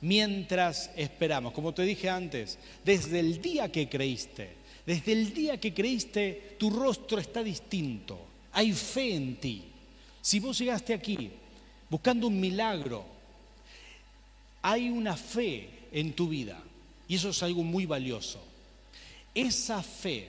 mientras 0.00 0.90
esperamos. 0.96 1.52
Como 1.52 1.72
te 1.72 1.82
dije 1.82 2.10
antes, 2.10 2.58
desde 2.84 3.20
el 3.20 3.40
día 3.40 3.70
que 3.70 3.88
creíste, 3.88 4.56
desde 4.84 5.12
el 5.12 5.32
día 5.32 5.60
que 5.60 5.72
creíste, 5.72 6.56
tu 6.58 6.68
rostro 6.68 7.20
está 7.20 7.44
distinto. 7.44 8.18
Hay 8.54 8.72
fe 8.72 9.14
en 9.14 9.36
ti. 9.36 9.62
Si 10.20 10.40
vos 10.40 10.58
llegaste 10.58 10.94
aquí 10.94 11.30
buscando 11.88 12.26
un 12.26 12.40
milagro, 12.40 13.04
hay 14.62 14.90
una 14.90 15.16
fe 15.16 15.68
en 15.92 16.12
tu 16.12 16.26
vida. 16.26 16.60
Y 17.06 17.14
eso 17.14 17.28
es 17.28 17.40
algo 17.44 17.62
muy 17.62 17.86
valioso. 17.86 18.53
Esa 19.34 19.82
fe, 19.82 20.28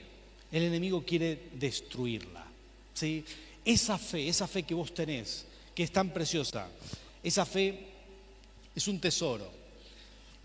el 0.50 0.62
enemigo 0.64 1.04
quiere 1.04 1.50
destruirla. 1.54 2.44
¿sí? 2.92 3.24
Esa 3.64 3.98
fe, 3.98 4.28
esa 4.28 4.46
fe 4.46 4.64
que 4.64 4.74
vos 4.74 4.92
tenés, 4.92 5.46
que 5.74 5.82
es 5.82 5.92
tan 5.92 6.10
preciosa, 6.10 6.68
esa 7.22 7.46
fe 7.46 7.86
es 8.74 8.88
un 8.88 9.00
tesoro. 9.00 9.50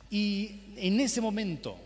Y 0.09 0.51
en 0.75 0.99
ese 0.99 1.21
momento 1.21 1.77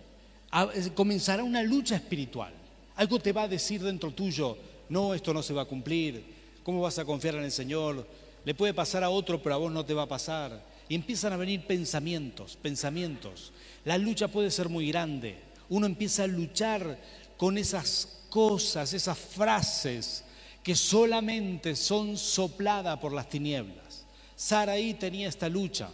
comenzará 0.93 1.43
una 1.43 1.61
lucha 1.61 1.95
espiritual. 1.95 2.53
Algo 2.95 3.19
te 3.19 3.33
va 3.33 3.43
a 3.43 3.47
decir 3.47 3.83
dentro 3.83 4.11
tuyo, 4.11 4.57
no, 4.89 5.13
esto 5.13 5.33
no 5.33 5.43
se 5.43 5.53
va 5.53 5.63
a 5.63 5.65
cumplir, 5.65 6.23
¿cómo 6.63 6.81
vas 6.81 6.97
a 6.97 7.05
confiar 7.05 7.35
en 7.35 7.43
el 7.43 7.51
Señor? 7.51 8.07
Le 8.45 8.55
puede 8.55 8.73
pasar 8.73 9.03
a 9.03 9.09
otro, 9.09 9.41
pero 9.41 9.55
a 9.55 9.57
vos 9.57 9.71
no 9.71 9.85
te 9.85 9.93
va 9.93 10.03
a 10.03 10.07
pasar. 10.07 10.63
Y 10.87 10.95
empiezan 10.95 11.33
a 11.33 11.37
venir 11.37 11.65
pensamientos, 11.65 12.55
pensamientos. 12.55 13.51
La 13.83 13.97
lucha 13.97 14.27
puede 14.27 14.51
ser 14.51 14.69
muy 14.69 14.87
grande. 14.87 15.35
Uno 15.69 15.85
empieza 15.85 16.23
a 16.23 16.27
luchar 16.27 16.99
con 17.37 17.57
esas 17.57 18.19
cosas, 18.29 18.93
esas 18.93 19.17
frases 19.17 20.23
que 20.63 20.75
solamente 20.75 21.75
son 21.75 22.17
sopladas 22.17 22.97
por 22.99 23.13
las 23.13 23.29
tinieblas. 23.29 24.05
Saraí 24.35 24.95
tenía 24.95 25.29
esta 25.29 25.47
lucha. 25.47 25.89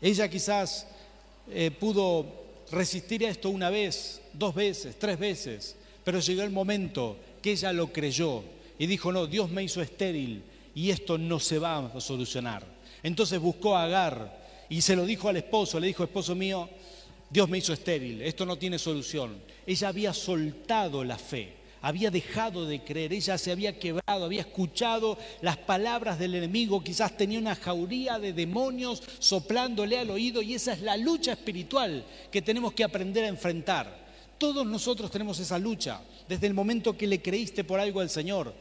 Ella 0.00 0.28
quizás 0.28 0.86
eh, 1.50 1.70
pudo 1.70 2.44
resistir 2.70 3.26
a 3.26 3.30
esto 3.30 3.50
una 3.50 3.70
vez, 3.70 4.20
dos 4.32 4.54
veces, 4.54 4.98
tres 4.98 5.18
veces, 5.18 5.76
pero 6.04 6.20
llegó 6.20 6.42
el 6.42 6.50
momento 6.50 7.16
que 7.42 7.52
ella 7.52 7.72
lo 7.72 7.92
creyó 7.92 8.42
y 8.78 8.86
dijo, 8.86 9.12
no, 9.12 9.26
Dios 9.26 9.50
me 9.50 9.62
hizo 9.62 9.82
estéril 9.82 10.42
y 10.74 10.90
esto 10.90 11.18
no 11.18 11.38
se 11.38 11.58
va 11.58 11.78
a 11.78 12.00
solucionar. 12.00 12.64
Entonces 13.02 13.38
buscó 13.40 13.76
a 13.76 13.84
Agar 13.84 14.44
y 14.68 14.80
se 14.80 14.96
lo 14.96 15.04
dijo 15.04 15.28
al 15.28 15.36
esposo, 15.36 15.78
le 15.78 15.88
dijo, 15.88 16.04
esposo 16.04 16.34
mío, 16.34 16.68
Dios 17.34 17.48
me 17.48 17.58
hizo 17.58 17.72
estéril, 17.72 18.22
esto 18.22 18.46
no 18.46 18.56
tiene 18.56 18.78
solución. 18.78 19.42
Ella 19.66 19.88
había 19.88 20.12
soltado 20.12 21.02
la 21.02 21.18
fe, 21.18 21.52
había 21.82 22.08
dejado 22.12 22.64
de 22.64 22.84
creer, 22.84 23.12
ella 23.12 23.36
se 23.38 23.50
había 23.50 23.76
quebrado, 23.76 24.26
había 24.26 24.42
escuchado 24.42 25.18
las 25.42 25.56
palabras 25.56 26.16
del 26.20 26.36
enemigo, 26.36 26.84
quizás 26.84 27.16
tenía 27.16 27.40
una 27.40 27.56
jauría 27.56 28.20
de 28.20 28.34
demonios 28.34 29.02
soplándole 29.18 29.98
al 29.98 30.10
oído 30.10 30.42
y 30.42 30.54
esa 30.54 30.74
es 30.74 30.82
la 30.82 30.96
lucha 30.96 31.32
espiritual 31.32 32.04
que 32.30 32.40
tenemos 32.40 32.72
que 32.72 32.84
aprender 32.84 33.24
a 33.24 33.28
enfrentar 33.28 34.04
Todos 34.38 34.64
nosotros 34.64 35.10
tenemos 35.10 35.40
esa 35.40 35.58
lucha, 35.58 36.02
desde 36.28 36.46
el 36.46 36.54
momento 36.54 36.96
que 36.96 37.08
le 37.08 37.20
creíste 37.20 37.64
por 37.64 37.80
algo 37.80 37.98
al 37.98 38.10
Señor. 38.10 38.54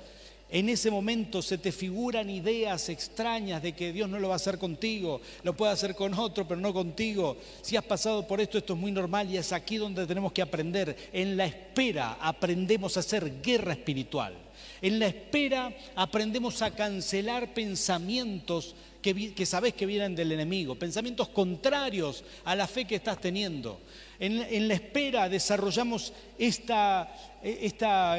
En 0.54 0.70
ese 0.70 0.92
momento 0.92 1.42
se 1.42 1.58
te 1.58 1.72
figuran 1.72 2.30
ideas 2.30 2.88
extrañas 2.90 3.64
de 3.64 3.74
que 3.74 3.92
Dios 3.92 4.08
no 4.08 4.20
lo 4.20 4.28
va 4.28 4.36
a 4.36 4.38
hacer 4.38 4.60
contigo, 4.60 5.20
lo 5.42 5.58
puede 5.58 5.72
hacer 5.72 5.96
con 5.96 6.14
otro, 6.14 6.48
pero 6.48 6.62
no 6.62 6.72
contigo. 6.72 7.38
Si 7.64 7.76
has 7.76 7.84
pasado 7.84 8.28
por 8.28 8.40
esto, 8.40 8.60
esto 8.60 8.74
es 8.74 8.80
muy 8.80 8.92
normal 8.92 9.32
y 9.32 9.38
es 9.38 9.52
aquí 9.52 9.78
donde 9.78 10.06
tenemos 10.06 10.32
que 10.32 10.44
aprender. 10.44 10.96
En 11.12 11.38
la 11.38 11.48
espera 11.48 12.20
aprendemos 12.22 12.96
a 12.96 13.00
hacer 13.00 13.42
guerra 13.42 13.74
espiritual. 13.74 14.36
En 14.80 15.00
la 15.00 15.08
espera 15.08 15.76
aprendemos 15.96 16.62
a 16.62 16.70
cancelar 16.70 17.52
pensamientos 17.56 18.76
que, 19.02 19.34
que 19.34 19.46
sabes 19.48 19.74
que 19.74 19.88
vienen 19.88 20.16
del 20.16 20.34
enemigo, 20.34 20.76
pensamientos 20.76 21.30
contrarios 21.30 22.24
a 22.46 22.56
la 22.56 22.68
fe 22.68 22.86
que 22.86 22.98
estás 22.98 23.20
teniendo. 23.20 23.82
En, 24.20 24.68
la 24.68 24.76
espera 24.76 25.30
desarrollamos 25.30 26.14
esta, 26.38 27.12
esta 27.42 28.18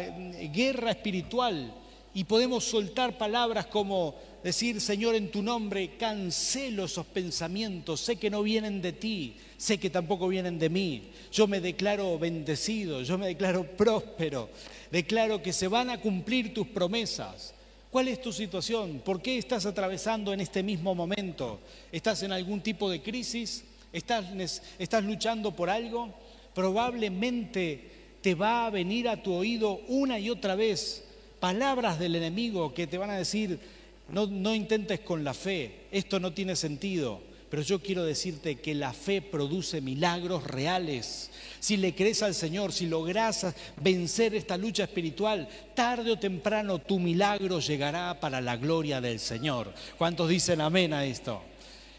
guerra 0.52 0.90
espiritual 0.90 1.83
y 2.14 2.24
podemos 2.24 2.64
soltar 2.64 3.18
palabras 3.18 3.66
como 3.66 4.14
decir, 4.44 4.80
Señor, 4.80 5.16
en 5.16 5.32
tu 5.32 5.42
nombre 5.42 5.96
cancelo 5.96 6.84
esos 6.84 7.06
pensamientos, 7.06 8.00
sé 8.00 8.16
que 8.16 8.30
no 8.30 8.42
vienen 8.44 8.80
de 8.80 8.92
ti, 8.92 9.34
sé 9.56 9.78
que 9.78 9.90
tampoco 9.90 10.28
vienen 10.28 10.58
de 10.58 10.68
mí. 10.68 11.10
Yo 11.32 11.48
me 11.48 11.60
declaro 11.60 12.16
bendecido, 12.18 13.02
yo 13.02 13.18
me 13.18 13.26
declaro 13.26 13.64
próspero, 13.76 14.48
declaro 14.92 15.42
que 15.42 15.52
se 15.52 15.66
van 15.66 15.90
a 15.90 16.00
cumplir 16.00 16.54
tus 16.54 16.68
promesas. 16.68 17.52
¿Cuál 17.90 18.08
es 18.08 18.20
tu 18.20 18.32
situación? 18.32 19.02
¿Por 19.04 19.20
qué 19.20 19.38
estás 19.38 19.66
atravesando 19.66 20.32
en 20.32 20.40
este 20.40 20.62
mismo 20.62 20.94
momento? 20.94 21.60
¿Estás 21.90 22.22
en 22.22 22.32
algún 22.32 22.60
tipo 22.60 22.90
de 22.90 23.02
crisis? 23.02 23.64
¿Estás, 23.92 24.60
estás 24.78 25.04
luchando 25.04 25.54
por 25.54 25.70
algo? 25.70 26.12
Probablemente 26.54 28.18
te 28.20 28.34
va 28.34 28.66
a 28.66 28.70
venir 28.70 29.08
a 29.08 29.22
tu 29.22 29.32
oído 29.32 29.80
una 29.88 30.18
y 30.18 30.30
otra 30.30 30.54
vez 30.54 31.03
palabras 31.44 31.98
del 31.98 32.16
enemigo 32.16 32.72
que 32.72 32.86
te 32.86 32.96
van 32.96 33.10
a 33.10 33.18
decir, 33.18 33.60
no, 34.08 34.26
no 34.26 34.54
intentes 34.54 35.00
con 35.00 35.24
la 35.24 35.34
fe, 35.34 35.82
esto 35.90 36.18
no 36.18 36.32
tiene 36.32 36.56
sentido. 36.56 37.20
Pero 37.50 37.60
yo 37.60 37.82
quiero 37.82 38.02
decirte 38.02 38.56
que 38.62 38.74
la 38.74 38.94
fe 38.94 39.20
produce 39.20 39.82
milagros 39.82 40.44
reales. 40.44 41.30
Si 41.60 41.76
le 41.76 41.94
crees 41.94 42.22
al 42.22 42.34
Señor, 42.34 42.72
si 42.72 42.86
logras 42.86 43.54
vencer 43.76 44.34
esta 44.34 44.56
lucha 44.56 44.84
espiritual, 44.84 45.46
tarde 45.74 46.12
o 46.12 46.18
temprano 46.18 46.78
tu 46.78 46.98
milagro 46.98 47.60
llegará 47.60 48.18
para 48.18 48.40
la 48.40 48.56
gloria 48.56 49.02
del 49.02 49.20
Señor. 49.20 49.70
¿Cuántos 49.98 50.30
dicen 50.30 50.62
amén 50.62 50.94
a 50.94 51.04
esto? 51.04 51.42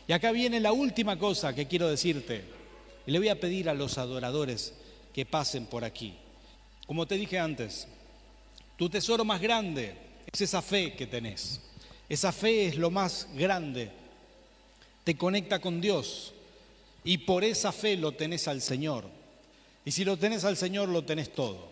Y 0.07 0.13
acá 0.13 0.31
viene 0.31 0.59
la 0.59 0.71
última 0.71 1.19
cosa 1.19 1.53
que 1.53 1.67
quiero 1.67 1.87
decirte. 1.87 2.45
Y 3.05 3.11
le 3.11 3.19
voy 3.19 3.29
a 3.29 3.39
pedir 3.39 3.69
a 3.69 3.75
los 3.75 3.99
adoradores 3.99 4.73
que 5.13 5.27
pasen 5.27 5.67
por 5.67 5.83
aquí. 5.83 6.15
Como 6.87 7.05
te 7.05 7.13
dije 7.13 7.37
antes, 7.37 7.87
tu 8.77 8.89
tesoro 8.89 9.23
más 9.25 9.41
grande 9.41 9.95
es 10.31 10.41
esa 10.41 10.61
fe 10.61 10.93
que 10.93 11.07
tenés. 11.07 11.61
Esa 12.07 12.31
fe 12.31 12.67
es 12.67 12.77
lo 12.77 12.91
más 12.91 13.27
grande 13.33 13.91
te 15.05 15.15
conecta 15.15 15.59
con 15.59 15.79
Dios 15.79 16.33
y 17.05 17.19
por 17.19 17.45
esa 17.45 17.71
fe 17.71 17.95
lo 17.95 18.11
tenés 18.11 18.49
al 18.49 18.59
Señor. 18.59 19.05
Y 19.85 19.91
si 19.91 20.03
lo 20.03 20.17
tenés 20.17 20.43
al 20.43 20.57
Señor, 20.57 20.89
lo 20.89 21.05
tenés 21.05 21.31
todo. 21.31 21.69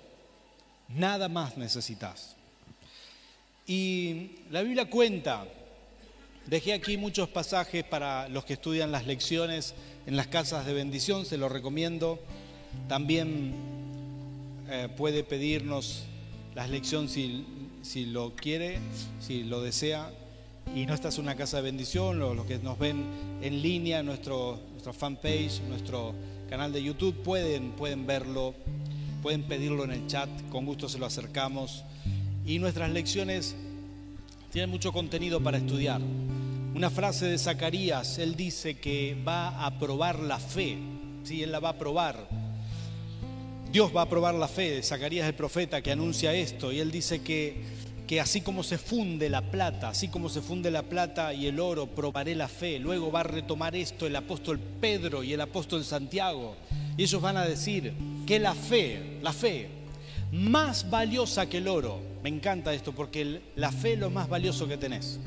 Nada 0.88 1.28
más 1.28 1.58
necesitas. 1.58 2.36
Y 3.66 4.34
la 4.52 4.62
Biblia 4.62 4.88
cuenta, 4.88 5.48
dejé 6.46 6.74
aquí 6.74 6.96
muchos 6.96 7.28
pasajes 7.28 7.84
para 7.84 8.30
los 8.30 8.46
que 8.46 8.54
estudian 8.54 8.92
las 8.92 9.08
lecciones 9.08 9.74
en 10.06 10.16
las 10.16 10.28
casas 10.28 10.68
de 10.68 10.74
bendición, 10.74 11.26
se 11.26 11.38
lo 11.38 11.50
recomiendo. 11.50 12.20
También 12.88 13.56
eh, 14.70 14.89
puede 14.96 15.24
pedirnos 15.24 16.04
las 16.56 16.70
lecciones 16.70 17.12
si, 17.12 17.46
si 17.82 18.06
lo 18.06 18.36
quiere, 18.36 18.80
si 19.20 19.44
lo 19.44 19.62
desea 19.62 20.12
y 20.76 20.86
no 20.86 20.94
estás 20.94 21.18
en 21.18 21.26
una 21.26 21.36
casa 21.36 21.58
de 21.58 21.63
bendición, 21.63 22.22
o 22.22 22.34
los 22.34 22.46
que 22.46 22.58
nos 22.60 22.80
ven 22.80 23.04
en 23.42 23.62
línea, 23.62 24.02
nuestro, 24.02 24.60
nuestra 24.72 24.94
fanpage, 24.94 25.62
nuestro 25.68 26.16
canal 26.50 26.72
de 26.74 26.82
YouTube, 26.82 27.16
pueden, 27.24 27.72
pueden 27.72 28.08
verlo, 28.08 28.56
pueden 29.22 29.44
pedirlo 29.44 29.84
en 29.84 29.92
el 29.92 30.08
chat, 30.08 30.30
con 30.50 30.66
gusto 30.66 30.89
se 30.89 30.98
lo 30.98 31.06
acercamos. 31.06 31.84
Y 32.46 32.60
nuestras 32.60 32.89
lecciones 32.92 33.56
tienen 34.52 34.70
mucho 34.70 34.92
contenido 34.92 35.42
para 35.42 35.58
estudiar. 35.58 36.02
Una 36.76 36.89
frase 36.89 37.28
de 37.28 37.38
Zacarías, 37.38 38.18
él 38.18 38.36
dice 38.36 38.80
que 38.80 39.16
va 39.28 39.66
a 39.66 39.78
probar 39.78 40.20
la 40.20 40.39
fe, 40.39 40.78
¿sí? 41.24 41.44
él 41.44 41.52
la 41.52 41.60
va 41.60 41.70
a 41.70 41.78
probar. 41.78 42.28
Dios 43.74 43.92
va 43.94 44.04
a 44.04 44.10
probar 44.10 44.36
la 44.36 44.48
fe. 44.48 44.84
Zacarías 44.84 45.28
el 45.28 45.34
profeta 45.34 45.82
que 45.82 45.92
anuncia 45.92 46.32
esto 46.32 46.72
y 46.72 46.80
él 46.80 46.92
dice 46.92 47.24
que 47.24 47.84
que 48.06 48.20
así 48.20 48.42
como 48.42 48.62
se 48.62 48.78
funde 48.78 49.30
la 49.30 49.42
plata, 49.42 49.90
así 49.90 50.10
como 50.10 50.30
se 50.30 50.42
funde 50.42 50.70
la 50.70 50.84
plata 50.84 51.34
y 51.34 51.48
el 51.48 51.60
oro, 51.60 51.88
probaré 51.88 52.36
la 52.36 52.48
fe. 52.48 52.78
Luego 52.78 53.12
va 53.12 53.22
a 53.22 53.24
retomar 53.24 53.76
esto 53.76 54.06
el 54.06 54.16
apóstol 54.16 54.60
Pedro 54.60 55.24
y 55.24 55.34
el 55.34 55.42
apóstol 55.42 55.84
Santiago. 55.84 56.56
Y 56.98 57.04
ellos 57.04 57.20
van 57.20 57.38
a 57.38 57.46
decir 57.46 57.94
que 58.28 58.38
la 58.38 58.54
fe, 58.54 59.18
la 59.24 59.34
fe, 59.34 59.70
más 60.32 60.88
valiosa 60.92 61.48
que 61.48 61.58
el 61.58 61.68
oro. 61.68 62.00
Me 62.22 62.30
encanta 62.30 62.76
esto 62.76 62.92
porque 62.92 63.42
la 63.56 63.72
fe 63.72 63.94
es 63.94 64.00
lo 64.00 64.12
más 64.12 64.30
valioso 64.30 64.68
que 64.68 64.78
tenés. 64.78 65.20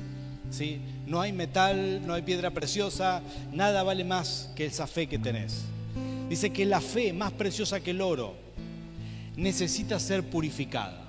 ¿sí? 0.50 0.78
No 1.06 1.20
hay 1.20 1.32
metal, 1.32 2.06
no 2.06 2.14
hay 2.14 2.22
piedra 2.22 2.52
preciosa, 2.52 3.22
nada 3.52 3.82
vale 3.82 4.04
más 4.04 4.52
que 4.54 4.66
esa 4.66 4.86
fe 4.86 5.08
que 5.08 5.18
tenés. 5.18 5.64
Dice 6.28 6.50
que 6.50 6.66
la 6.66 6.80
fe, 6.80 7.12
más 7.12 7.32
preciosa 7.32 7.80
que 7.80 7.92
el 7.92 8.00
oro, 8.00 8.34
necesita 9.36 10.00
ser 10.00 10.24
purificada. 10.24 11.04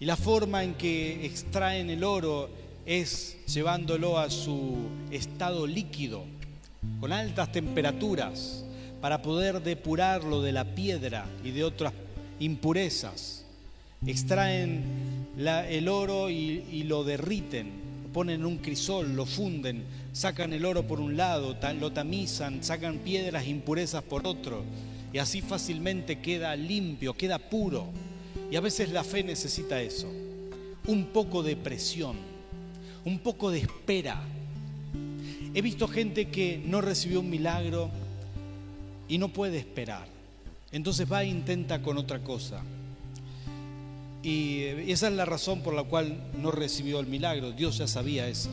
Y 0.00 0.06
la 0.06 0.16
forma 0.16 0.64
en 0.64 0.74
que 0.74 1.24
extraen 1.24 1.88
el 1.88 2.02
oro 2.02 2.50
es 2.84 3.36
llevándolo 3.46 4.18
a 4.18 4.28
su 4.30 4.74
estado 5.10 5.66
líquido, 5.66 6.24
con 7.00 7.12
altas 7.12 7.52
temperaturas, 7.52 8.64
para 9.00 9.22
poder 9.22 9.62
depurarlo 9.62 10.42
de 10.42 10.52
la 10.52 10.64
piedra 10.64 11.26
y 11.44 11.50
de 11.52 11.64
otras 11.64 11.92
impurezas. 12.40 13.44
Extraen 14.06 14.82
el 15.38 15.88
oro 15.88 16.28
y, 16.28 16.82
lo 16.84 17.04
derriten, 17.04 17.70
ponen 18.14 18.40
en 18.40 18.46
un 18.46 18.58
crisol, 18.58 19.16
lo 19.16 19.26
funden, 19.26 19.82
sacan 20.12 20.52
el 20.52 20.64
oro 20.64 20.86
por 20.86 21.00
un 21.00 21.16
lado, 21.16 21.56
lo 21.80 21.92
tamizan, 21.92 22.62
sacan 22.62 22.98
piedras 22.98 23.48
impurezas 23.48 24.04
por 24.04 24.24
otro, 24.26 24.62
y 25.12 25.18
así 25.18 25.42
fácilmente 25.42 26.20
queda 26.20 26.54
limpio, 26.54 27.14
queda 27.14 27.38
puro. 27.38 27.88
Y 28.52 28.56
a 28.56 28.60
veces 28.60 28.90
la 28.90 29.02
fe 29.02 29.24
necesita 29.24 29.82
eso, 29.82 30.08
un 30.86 31.06
poco 31.06 31.42
de 31.42 31.56
presión, 31.56 32.16
un 33.04 33.18
poco 33.18 33.50
de 33.50 33.58
espera. 33.58 34.22
He 35.52 35.60
visto 35.60 35.88
gente 35.88 36.28
que 36.28 36.62
no 36.64 36.80
recibió 36.80 37.18
un 37.18 37.28
milagro 37.28 37.90
y 39.08 39.18
no 39.18 39.28
puede 39.28 39.58
esperar. 39.58 40.06
Entonces 40.70 41.10
va 41.10 41.24
e 41.24 41.28
intenta 41.28 41.82
con 41.82 41.98
otra 41.98 42.20
cosa. 42.20 42.62
Y 44.24 44.62
esa 44.90 45.08
es 45.08 45.12
la 45.12 45.26
razón 45.26 45.60
por 45.60 45.74
la 45.74 45.84
cual 45.84 46.16
no 46.40 46.50
recibió 46.50 46.98
el 46.98 47.06
milagro. 47.06 47.52
Dios 47.52 47.76
ya 47.76 47.86
sabía 47.86 48.26
eso. 48.26 48.48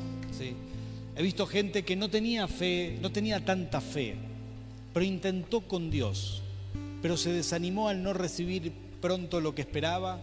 He 1.16 1.24
visto 1.24 1.48
gente 1.48 1.84
que 1.84 1.96
no 1.96 2.10
tenía 2.10 2.48
fe, 2.48 2.98
no 3.02 3.12
tenía 3.12 3.44
tanta 3.46 3.80
fe, 3.80 4.16
pero 4.94 5.06
intentó 5.06 5.62
con 5.62 5.90
Dios, 5.90 6.42
pero 7.02 7.16
se 7.16 7.32
desanimó 7.32 7.88
al 7.88 8.04
no 8.04 8.12
recibir 8.14 8.74
pronto 9.02 9.40
lo 9.40 9.56
que 9.56 9.62
esperaba 9.62 10.20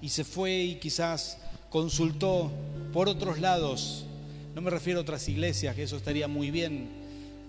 y 0.00 0.08
se 0.10 0.24
fue 0.24 0.62
y 0.62 0.74
quizás 0.76 1.38
consultó 1.68 2.52
por 2.92 3.08
otros 3.08 3.40
lados. 3.40 4.04
No 4.54 4.60
me 4.60 4.70
refiero 4.70 5.00
a 5.00 5.02
otras 5.02 5.28
iglesias, 5.28 5.74
que 5.74 5.84
eso 5.84 5.96
estaría 5.96 6.28
muy 6.28 6.50
bien. 6.50 6.88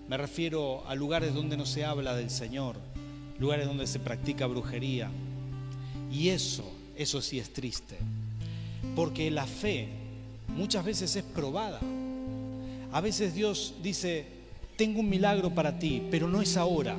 Me 0.08 0.16
refiero 0.16 0.86
a 0.88 0.94
lugares 0.94 1.34
donde 1.34 1.56
no 1.56 1.66
se 1.66 1.84
habla 1.84 2.16
del 2.16 2.30
Señor, 2.30 2.76
lugares 3.38 3.66
donde 3.66 3.86
se 3.86 3.98
practica 3.98 4.46
brujería. 4.46 5.10
Y 6.12 6.28
eso, 6.28 6.64
eso 6.96 7.20
sí 7.20 7.38
es 7.38 7.52
triste. 7.52 7.96
Porque 8.94 9.30
la 9.30 9.46
fe 9.46 9.88
muchas 10.56 10.84
veces 10.84 11.16
es 11.16 11.22
probada. 11.22 11.80
A 12.92 13.00
veces 13.00 13.34
Dios 13.34 13.74
dice, 13.82 14.24
tengo 14.76 15.00
un 15.00 15.08
milagro 15.08 15.54
para 15.54 15.78
ti, 15.78 16.02
pero 16.10 16.28
no 16.28 16.40
es 16.40 16.56
ahora. 16.56 16.96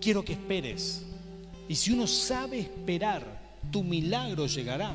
Quiero 0.00 0.24
que 0.24 0.32
esperes. 0.32 1.02
Y 1.68 1.74
si 1.74 1.92
uno 1.92 2.06
sabe 2.06 2.60
esperar, 2.60 3.22
tu 3.70 3.82
milagro 3.82 4.46
llegará. 4.46 4.94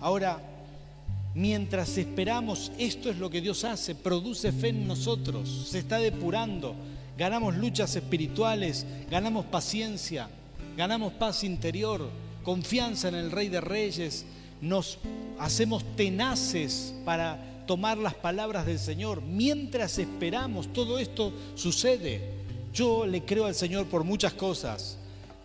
Ahora, 0.00 0.40
mientras 1.34 1.96
esperamos, 1.98 2.70
esto 2.78 3.10
es 3.10 3.18
lo 3.18 3.30
que 3.30 3.40
Dios 3.40 3.64
hace, 3.64 3.94
produce 3.94 4.52
fe 4.52 4.68
en 4.68 4.86
nosotros, 4.86 5.68
se 5.70 5.80
está 5.80 5.98
depurando, 5.98 6.74
ganamos 7.18 7.56
luchas 7.56 7.96
espirituales, 7.96 8.86
ganamos 9.10 9.46
paciencia, 9.46 10.28
ganamos 10.76 11.12
paz 11.14 11.42
interior, 11.42 12.08
confianza 12.44 13.08
en 13.08 13.16
el 13.16 13.32
Rey 13.32 13.48
de 13.48 13.60
Reyes, 13.60 14.24
nos 14.60 14.98
hacemos 15.38 15.84
tenaces 15.96 16.94
para 17.04 17.64
tomar 17.66 17.98
las 17.98 18.14
palabras 18.14 18.66
del 18.66 18.78
Señor. 18.78 19.22
Mientras 19.22 19.98
esperamos, 19.98 20.72
todo 20.72 20.98
esto 20.98 21.32
sucede. 21.54 22.20
Yo 22.72 23.06
le 23.06 23.24
creo 23.24 23.46
al 23.46 23.54
Señor 23.54 23.86
por 23.86 24.04
muchas 24.04 24.34
cosas 24.34 24.98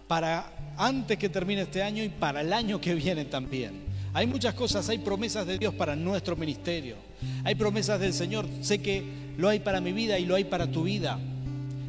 para 0.07 0.51
antes 0.77 1.17
que 1.17 1.29
termine 1.29 1.61
este 1.61 1.83
año 1.83 2.03
y 2.03 2.09
para 2.09 2.41
el 2.41 2.53
año 2.53 2.79
que 2.79 2.93
viene 2.95 3.25
también. 3.25 3.89
Hay 4.13 4.25
muchas 4.25 4.55
cosas, 4.55 4.89
hay 4.89 4.97
promesas 4.97 5.45
de 5.45 5.59
Dios 5.59 5.73
para 5.73 5.95
nuestro 5.95 6.35
ministerio. 6.35 6.95
Hay 7.43 7.55
promesas 7.55 7.99
del 7.99 8.13
Señor. 8.13 8.47
Sé 8.61 8.81
que 8.81 9.03
lo 9.37 9.49
hay 9.49 9.59
para 9.59 9.81
mi 9.81 9.93
vida 9.93 10.17
y 10.17 10.25
lo 10.25 10.35
hay 10.35 10.45
para 10.45 10.71
tu 10.71 10.83
vida. 10.83 11.19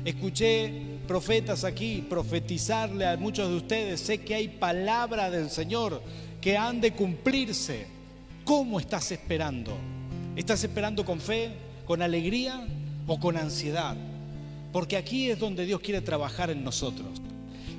Escuché 0.04 0.89
profetas 1.10 1.64
aquí 1.64 2.06
profetizarle 2.08 3.04
a 3.04 3.16
muchos 3.16 3.48
de 3.48 3.56
ustedes. 3.56 4.00
Sé 4.00 4.18
que 4.18 4.32
hay 4.32 4.46
palabra 4.46 5.28
del 5.28 5.50
Señor 5.50 6.00
que 6.40 6.56
han 6.56 6.80
de 6.80 6.92
cumplirse. 6.92 7.88
¿Cómo 8.44 8.78
estás 8.78 9.10
esperando? 9.10 9.76
¿Estás 10.36 10.62
esperando 10.62 11.04
con 11.04 11.18
fe, 11.18 11.50
con 11.84 12.00
alegría 12.00 12.64
o 13.08 13.18
con 13.18 13.36
ansiedad? 13.36 13.96
Porque 14.72 14.96
aquí 14.96 15.28
es 15.28 15.40
donde 15.40 15.66
Dios 15.66 15.80
quiere 15.80 16.00
trabajar 16.00 16.48
en 16.48 16.62
nosotros. 16.62 17.20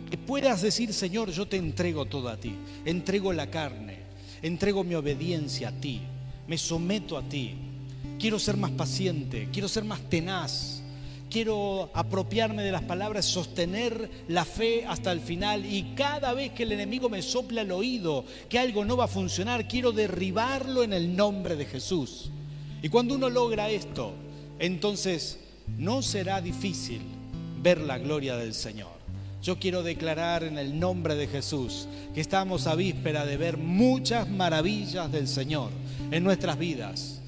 Que 0.10 0.18
puedas 0.18 0.62
decir, 0.62 0.94
Señor, 0.94 1.32
yo 1.32 1.48
te 1.48 1.56
entrego 1.56 2.08
todo 2.08 2.28
a 2.28 2.36
ti. 2.36 2.54
Entrego 2.84 3.32
la 3.32 3.50
carne, 3.50 4.00
entrego 4.42 4.84
mi 4.84 4.96
obediencia 4.96 5.70
a 5.70 5.72
ti, 5.72 6.02
me 6.50 6.58
someto 6.58 7.18
a 7.18 7.22
ti. 7.22 7.56
Quiero 8.20 8.38
ser 8.40 8.58
más 8.58 8.72
paciente, 8.72 9.48
quiero 9.54 9.70
ser 9.70 9.86
más 9.86 10.02
tenaz, 10.10 10.81
quiero 11.32 11.90
apropiarme 11.94 12.62
de 12.62 12.72
las 12.72 12.84
palabras, 12.84 13.26
sostener 13.26 14.10
la 14.28 14.46
fe 14.46 14.86
hasta 14.86 15.12
el 15.12 15.22
final 15.22 15.66
y 15.66 15.94
cada 15.96 16.34
vez 16.34 16.52
que 16.52 16.64
el 16.64 16.74
enemigo 16.74 17.10
me 17.10 17.22
sopla 17.22 17.62
el 17.62 17.72
oído 17.72 18.26
que 18.50 18.60
algo 18.60 18.86
no 18.86 18.98
va 18.98 19.06
a 19.06 19.08
funcionar, 19.08 19.68
quiero 19.68 19.94
derribarlo 19.94 20.84
en 20.84 20.94
el 20.94 21.16
nombre 21.16 21.56
de 21.56 21.66
Jesús. 21.66 22.30
Y 22.84 22.90
cuando 22.90 23.16
uno 23.16 23.30
logra 23.30 23.70
esto, 23.70 24.14
entonces 24.60 25.40
no 25.78 26.02
será 26.02 26.42
difícil 26.42 27.02
ver 27.62 27.80
la 27.80 27.98
gloria 27.98 28.36
del 28.36 28.54
Señor. 28.54 28.92
Yo 29.42 29.58
quiero 29.58 29.82
declarar 29.82 30.44
en 30.44 30.58
el 30.60 30.80
nombre 30.80 31.16
de 31.16 31.28
Jesús 31.28 31.88
que 32.14 32.22
estamos 32.22 32.68
a 32.68 32.76
víspera 32.76 33.26
de 33.26 33.38
ver 33.38 33.58
muchas 33.58 34.30
maravillas 34.30 35.12
del 35.12 35.28
Señor 35.28 35.70
en 36.12 36.24
nuestras 36.24 36.60
vidas. 36.60 37.22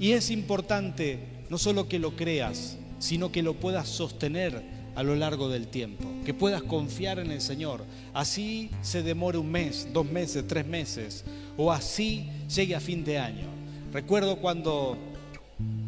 Y 0.00 0.12
es 0.12 0.30
importante 0.30 1.18
no 1.50 1.58
solo 1.58 1.88
que 1.88 2.00
lo 2.00 2.16
creas, 2.16 2.78
sino 3.04 3.30
que 3.30 3.42
lo 3.42 3.52
puedas 3.52 3.86
sostener 3.86 4.62
a 4.94 5.02
lo 5.02 5.14
largo 5.14 5.50
del 5.50 5.66
tiempo, 5.68 6.08
que 6.24 6.32
puedas 6.32 6.62
confiar 6.62 7.18
en 7.18 7.30
el 7.30 7.42
Señor. 7.42 7.84
Así 8.14 8.70
se 8.80 9.02
demore 9.02 9.36
un 9.36 9.50
mes, 9.50 9.88
dos 9.92 10.06
meses, 10.06 10.46
tres 10.48 10.66
meses, 10.66 11.22
o 11.58 11.70
así 11.70 12.30
llegue 12.48 12.74
a 12.74 12.80
fin 12.80 13.04
de 13.04 13.18
año. 13.18 13.44
Recuerdo 13.92 14.36
cuando 14.36 14.96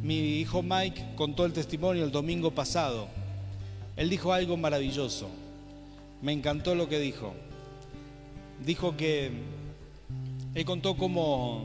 mi 0.02 0.40
hijo 0.40 0.62
Mike 0.62 1.14
contó 1.16 1.46
el 1.46 1.54
testimonio 1.54 2.04
el 2.04 2.12
domingo 2.12 2.50
pasado. 2.50 3.08
Él 3.96 4.10
dijo 4.10 4.34
algo 4.34 4.58
maravilloso. 4.58 5.30
Me 6.20 6.32
encantó 6.32 6.74
lo 6.74 6.86
que 6.86 6.98
dijo. 6.98 7.32
Dijo 8.62 8.94
que 8.94 9.30
él 10.54 10.64
contó 10.66 10.98
cómo, 10.98 11.64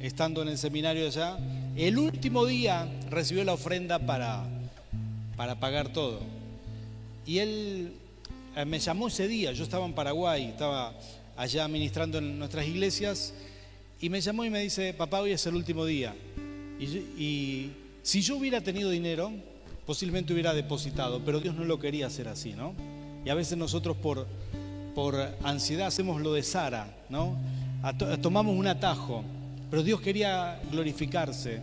estando 0.00 0.40
en 0.40 0.48
el 0.48 0.56
seminario 0.56 1.04
allá, 1.06 1.36
el 1.76 1.98
último 1.98 2.46
día 2.46 2.90
recibió 3.10 3.44
la 3.44 3.52
ofrenda 3.52 3.98
para, 3.98 4.55
para 5.36 5.60
pagar 5.60 5.92
todo. 5.92 6.20
Y 7.26 7.38
él 7.38 7.92
eh, 8.56 8.64
me 8.64 8.78
llamó 8.78 9.08
ese 9.08 9.28
día, 9.28 9.52
yo 9.52 9.64
estaba 9.64 9.84
en 9.84 9.92
Paraguay, 9.92 10.46
estaba 10.46 10.94
allá 11.36 11.68
ministrando 11.68 12.18
en 12.18 12.38
nuestras 12.38 12.66
iglesias, 12.66 13.34
y 14.00 14.08
me 14.08 14.20
llamó 14.20 14.44
y 14.44 14.50
me 14.50 14.60
dice, 14.60 14.94
papá, 14.94 15.20
hoy 15.20 15.32
es 15.32 15.46
el 15.46 15.54
último 15.54 15.84
día. 15.84 16.14
Y, 16.78 16.84
y 16.84 17.72
si 18.02 18.20
yo 18.22 18.36
hubiera 18.36 18.60
tenido 18.60 18.90
dinero, 18.90 19.32
posiblemente 19.86 20.32
hubiera 20.32 20.52
depositado, 20.52 21.20
pero 21.24 21.40
Dios 21.40 21.54
no 21.54 21.64
lo 21.64 21.78
quería 21.78 22.06
hacer 22.06 22.28
así, 22.28 22.52
¿no? 22.52 22.74
Y 23.24 23.30
a 23.30 23.34
veces 23.34 23.56
nosotros 23.58 23.96
por, 23.96 24.26
por 24.94 25.16
ansiedad 25.42 25.88
hacemos 25.88 26.20
lo 26.20 26.32
de 26.32 26.42
Sara, 26.42 26.96
¿no? 27.08 27.36
Tomamos 28.20 28.56
un 28.56 28.66
atajo, 28.66 29.24
pero 29.70 29.82
Dios 29.82 30.00
quería 30.00 30.60
glorificarse. 30.70 31.60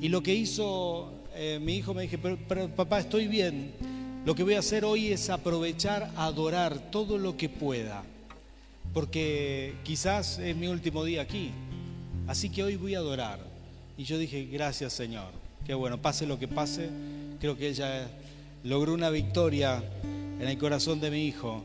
Y 0.00 0.08
lo 0.08 0.22
que 0.22 0.34
hizo 0.34 1.12
eh, 1.34 1.58
mi 1.60 1.76
hijo 1.76 1.94
me 1.94 2.02
dije, 2.02 2.18
pero, 2.18 2.68
papá, 2.68 3.00
estoy 3.00 3.26
bien. 3.26 3.72
Lo 4.24 4.34
que 4.34 4.42
voy 4.42 4.54
a 4.54 4.60
hacer 4.60 4.84
hoy 4.84 5.08
es 5.08 5.30
aprovechar, 5.30 6.10
adorar 6.16 6.90
todo 6.90 7.18
lo 7.18 7.36
que 7.36 7.48
pueda. 7.48 8.04
Porque 8.94 9.74
quizás 9.82 10.38
es 10.38 10.56
mi 10.56 10.68
último 10.68 11.04
día 11.04 11.22
aquí. 11.22 11.50
Así 12.26 12.50
que 12.50 12.62
hoy 12.62 12.76
voy 12.76 12.94
a 12.94 12.98
adorar. 12.98 13.40
Y 13.96 14.04
yo 14.04 14.18
dije, 14.18 14.46
gracias 14.46 14.92
Señor. 14.92 15.30
Que 15.66 15.74
bueno, 15.74 16.00
pase 16.00 16.26
lo 16.26 16.38
que 16.38 16.48
pase. 16.48 16.88
Creo 17.40 17.56
que 17.56 17.68
ella 17.68 18.08
logró 18.64 18.94
una 18.94 19.10
victoria 19.10 19.82
en 20.40 20.46
el 20.46 20.58
corazón 20.58 21.00
de 21.00 21.10
mi 21.10 21.26
hijo. 21.26 21.64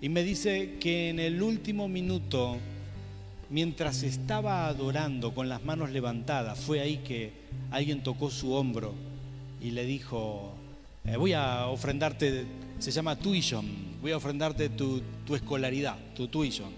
Y 0.00 0.08
me 0.08 0.22
dice 0.22 0.78
que 0.80 1.10
en 1.10 1.18
el 1.18 1.42
último 1.42 1.88
minuto, 1.88 2.56
mientras 3.52 4.02
estaba 4.02 4.66
adorando 4.66 5.34
con 5.34 5.48
las 5.50 5.62
manos 5.62 5.90
levantadas, 5.90 6.58
fue 6.58 6.80
ahí 6.80 6.96
que 6.98 7.32
alguien 7.70 8.02
tocó 8.02 8.30
su 8.30 8.54
hombro 8.54 8.94
y 9.60 9.72
le 9.72 9.84
dijo, 9.84 10.54
eh, 11.04 11.16
voy 11.16 11.34
a 11.34 11.66
ofrendarte, 11.66 12.46
se 12.78 12.90
llama 12.90 13.16
tuition, 13.16 13.66
voy 14.00 14.12
a 14.12 14.16
ofrendarte 14.16 14.70
tu, 14.70 15.02
tu 15.26 15.34
escolaridad, 15.34 15.96
tu 16.16 16.28
tuition. 16.28 16.70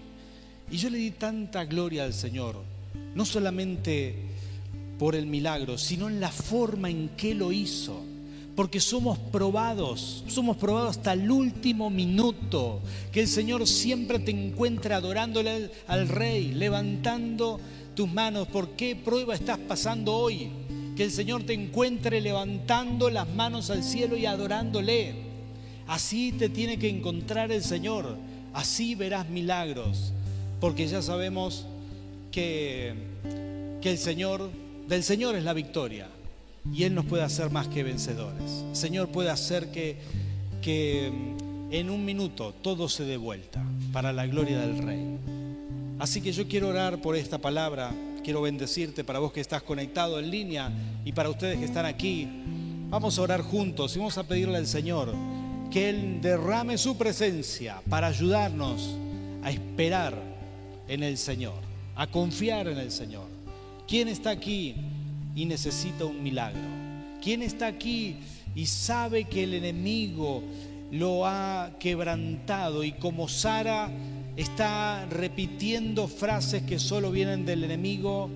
Y 0.69 0.75
yo 0.75 0.89
le 0.89 0.97
di 0.97 1.11
tanta 1.11 1.63
gloria 1.63 2.03
al 2.03 2.13
Señor, 2.13 2.61
no 3.15 3.23
solamente 3.23 4.15
por 4.99 5.15
el 5.15 5.27
milagro, 5.27 5.77
sino 5.77 6.09
en 6.09 6.19
la 6.19 6.29
forma 6.29 6.89
en 6.89 7.09
que 7.09 7.35
lo 7.35 7.53
hizo 7.53 8.03
porque 8.55 8.79
somos 8.79 9.17
probados, 9.17 10.23
somos 10.27 10.55
probados 10.55 10.97
hasta 10.97 11.13
el 11.13 11.29
último 11.29 11.89
minuto, 11.89 12.79
que 13.11 13.21
el 13.21 13.27
Señor 13.27 13.67
siempre 13.67 14.19
te 14.19 14.31
encuentra 14.31 14.97
adorándole 14.97 15.71
al 15.87 16.07
Rey, 16.07 16.53
levantando 16.53 17.59
tus 17.95 18.11
manos. 18.11 18.47
¿Por 18.47 18.69
qué 18.71 18.95
prueba 18.95 19.35
estás 19.35 19.57
pasando 19.57 20.15
hoy? 20.15 20.49
Que 20.95 21.03
el 21.03 21.11
Señor 21.11 21.43
te 21.43 21.53
encuentre 21.53 22.21
levantando 22.21 23.09
las 23.09 23.27
manos 23.27 23.69
al 23.69 23.83
cielo 23.83 24.15
y 24.15 24.25
adorándole. 24.25 25.15
Así 25.87 26.31
te 26.31 26.47
tiene 26.47 26.79
que 26.79 26.87
encontrar 26.87 27.51
el 27.51 27.61
Señor, 27.61 28.17
así 28.53 28.95
verás 28.95 29.29
milagros, 29.29 30.13
porque 30.61 30.87
ya 30.87 31.01
sabemos 31.01 31.67
que, 32.31 32.93
que 33.81 33.91
el 33.91 33.97
Señor, 33.97 34.49
del 34.87 35.03
Señor 35.03 35.35
es 35.35 35.43
la 35.43 35.53
victoria 35.53 36.07
y 36.73 36.83
Él 36.83 36.95
nos 36.95 37.05
puede 37.05 37.23
hacer 37.23 37.51
más 37.51 37.67
que 37.67 37.83
vencedores. 37.83 38.63
Señor 38.73 39.09
puede 39.09 39.29
hacer 39.29 39.71
que, 39.71 39.97
que 40.61 41.11
mm, 41.11 41.73
en 41.73 41.89
un 41.89 42.05
minuto 42.05 42.53
todo 42.53 42.89
se 42.89 43.05
dé 43.05 43.17
vuelta 43.17 43.63
para 43.91 44.13
la 44.13 44.25
gloria 44.27 44.59
del 44.59 44.77
Rey. 44.79 45.17
Así 45.99 46.21
que 46.21 46.31
yo 46.31 46.47
quiero 46.47 46.69
orar 46.69 47.01
por 47.01 47.15
esta 47.15 47.37
palabra, 47.37 47.91
quiero 48.23 48.41
bendecirte 48.41 49.03
para 49.03 49.19
vos 49.19 49.31
que 49.31 49.41
estás 49.41 49.63
conectado 49.63 50.19
en 50.19 50.29
línea 50.29 50.71
y 51.05 51.13
para 51.13 51.29
ustedes 51.29 51.57
que 51.57 51.65
están 51.65 51.85
aquí. 51.85 52.27
Vamos 52.89 53.17
a 53.17 53.21
orar 53.21 53.41
juntos 53.41 53.95
y 53.95 53.99
vamos 53.99 54.17
a 54.17 54.23
pedirle 54.23 54.57
al 54.57 54.67
Señor 54.67 55.13
que 55.71 55.89
Él 55.89 56.21
derrame 56.21 56.77
su 56.77 56.97
presencia 56.97 57.81
para 57.89 58.07
ayudarnos 58.07 58.95
a 59.43 59.51
esperar 59.51 60.21
en 60.87 61.03
el 61.03 61.17
Señor, 61.17 61.59
a 61.95 62.07
confiar 62.07 62.67
en 62.67 62.77
el 62.77 62.91
Señor. 62.91 63.27
¿Quién 63.87 64.07
está 64.07 64.31
aquí? 64.31 64.75
Y 65.35 65.45
necesita 65.45 66.05
un 66.05 66.23
milagro? 66.23 66.61
¿Quién 67.21 67.41
está 67.41 67.67
aquí 67.67 68.17
y 68.55 68.65
sabe 68.65 69.25
que 69.25 69.43
el 69.43 69.53
enemigo 69.53 70.43
lo 70.91 71.25
ha 71.25 71.71
quebrantado 71.79 72.83
y 72.83 72.93
como 72.93 73.27
Sara 73.27 73.89
está 74.37 75.05
repitiendo 75.07 76.07
frases 76.07 76.63
que 76.63 76.79
solo 76.79 77.11
vienen 77.11 77.45
del 77.45 77.63
enemigo? 77.63 78.29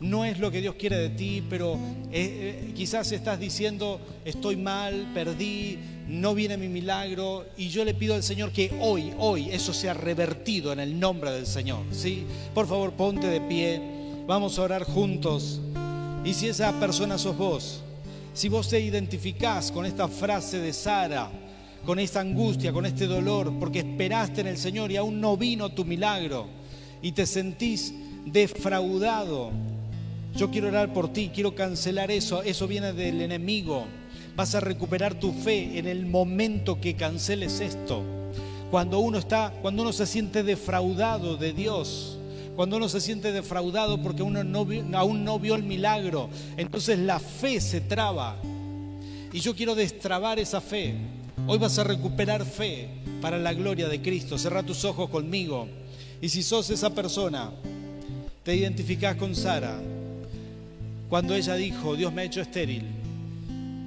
No 0.00 0.24
es 0.24 0.38
lo 0.38 0.50
que 0.50 0.60
Dios 0.60 0.74
quiere 0.74 0.96
de 0.96 1.10
ti, 1.10 1.42
pero 1.48 1.74
eh, 2.12 2.66
eh, 2.66 2.72
quizás 2.74 3.10
estás 3.12 3.38
diciendo, 3.38 4.00
estoy 4.24 4.56
mal, 4.56 5.10
perdí, 5.14 5.78
no 6.08 6.34
viene 6.34 6.56
mi 6.56 6.68
milagro, 6.68 7.46
y 7.56 7.68
yo 7.68 7.84
le 7.84 7.94
pido 7.94 8.14
al 8.14 8.22
Señor 8.22 8.52
que 8.52 8.70
hoy, 8.80 9.12
hoy, 9.18 9.48
eso 9.50 9.72
sea 9.72 9.94
revertido 9.94 10.72
en 10.72 10.80
el 10.80 10.98
nombre 10.98 11.30
del 11.30 11.46
Señor. 11.46 11.84
¿sí? 11.92 12.24
Por 12.52 12.66
favor, 12.66 12.92
ponte 12.92 13.28
de 13.28 13.40
pie, 13.40 13.80
vamos 14.26 14.58
a 14.58 14.62
orar 14.62 14.84
juntos. 14.84 15.60
Y 16.24 16.32
si 16.32 16.48
esa 16.48 16.72
persona 16.80 17.18
sos 17.18 17.36
vos, 17.36 17.82
si 18.32 18.48
vos 18.48 18.68
te 18.68 18.80
identificás 18.80 19.70
con 19.70 19.84
esta 19.84 20.08
frase 20.08 20.58
de 20.58 20.72
Sara, 20.72 21.30
con 21.84 21.98
esta 21.98 22.20
angustia, 22.20 22.72
con 22.72 22.86
este 22.86 23.06
dolor, 23.06 23.52
porque 23.60 23.80
esperaste 23.80 24.40
en 24.40 24.46
el 24.46 24.56
Señor 24.56 24.90
y 24.90 24.96
aún 24.96 25.20
no 25.20 25.36
vino 25.36 25.72
tu 25.72 25.84
milagro 25.84 26.46
y 27.02 27.12
te 27.12 27.26
sentís 27.26 27.92
defraudado, 28.24 29.50
yo 30.34 30.50
quiero 30.50 30.68
orar 30.68 30.94
por 30.94 31.12
ti, 31.12 31.30
quiero 31.32 31.54
cancelar 31.54 32.10
eso, 32.10 32.42
eso 32.42 32.66
viene 32.66 32.94
del 32.94 33.20
enemigo. 33.20 33.84
Vas 34.34 34.54
a 34.54 34.60
recuperar 34.60 35.14
tu 35.14 35.32
fe 35.32 35.78
en 35.78 35.86
el 35.86 36.06
momento 36.06 36.80
que 36.80 36.96
canceles 36.96 37.60
esto. 37.60 38.02
Cuando 38.70 38.98
uno 38.98 39.18
está, 39.18 39.52
cuando 39.62 39.82
uno 39.82 39.92
se 39.92 40.06
siente 40.06 40.42
defraudado 40.42 41.36
de 41.36 41.52
Dios, 41.52 42.18
cuando 42.56 42.76
uno 42.76 42.88
se 42.88 43.00
siente 43.00 43.32
defraudado 43.32 44.00
porque 44.00 44.22
uno 44.22 44.40
aún 44.94 45.24
no 45.24 45.38
vio 45.38 45.54
el 45.54 45.62
milagro, 45.64 46.30
entonces 46.56 46.98
la 46.98 47.18
fe 47.18 47.60
se 47.60 47.80
traba. 47.80 48.36
Y 49.32 49.40
yo 49.40 49.56
quiero 49.56 49.74
destrabar 49.74 50.38
esa 50.38 50.60
fe. 50.60 50.94
Hoy 51.48 51.58
vas 51.58 51.78
a 51.78 51.84
recuperar 51.84 52.44
fe 52.44 52.88
para 53.20 53.38
la 53.38 53.52
gloria 53.52 53.88
de 53.88 54.00
Cristo. 54.00 54.38
Cerra 54.38 54.62
tus 54.62 54.84
ojos 54.84 55.10
conmigo. 55.10 55.66
Y 56.20 56.28
si 56.28 56.44
sos 56.44 56.70
esa 56.70 56.90
persona, 56.90 57.50
te 58.44 58.54
identificás 58.54 59.16
con 59.16 59.34
Sara, 59.34 59.80
cuando 61.08 61.34
ella 61.34 61.54
dijo, 61.54 61.96
Dios 61.96 62.12
me 62.12 62.22
ha 62.22 62.24
hecho 62.24 62.40
estéril. 62.40 62.84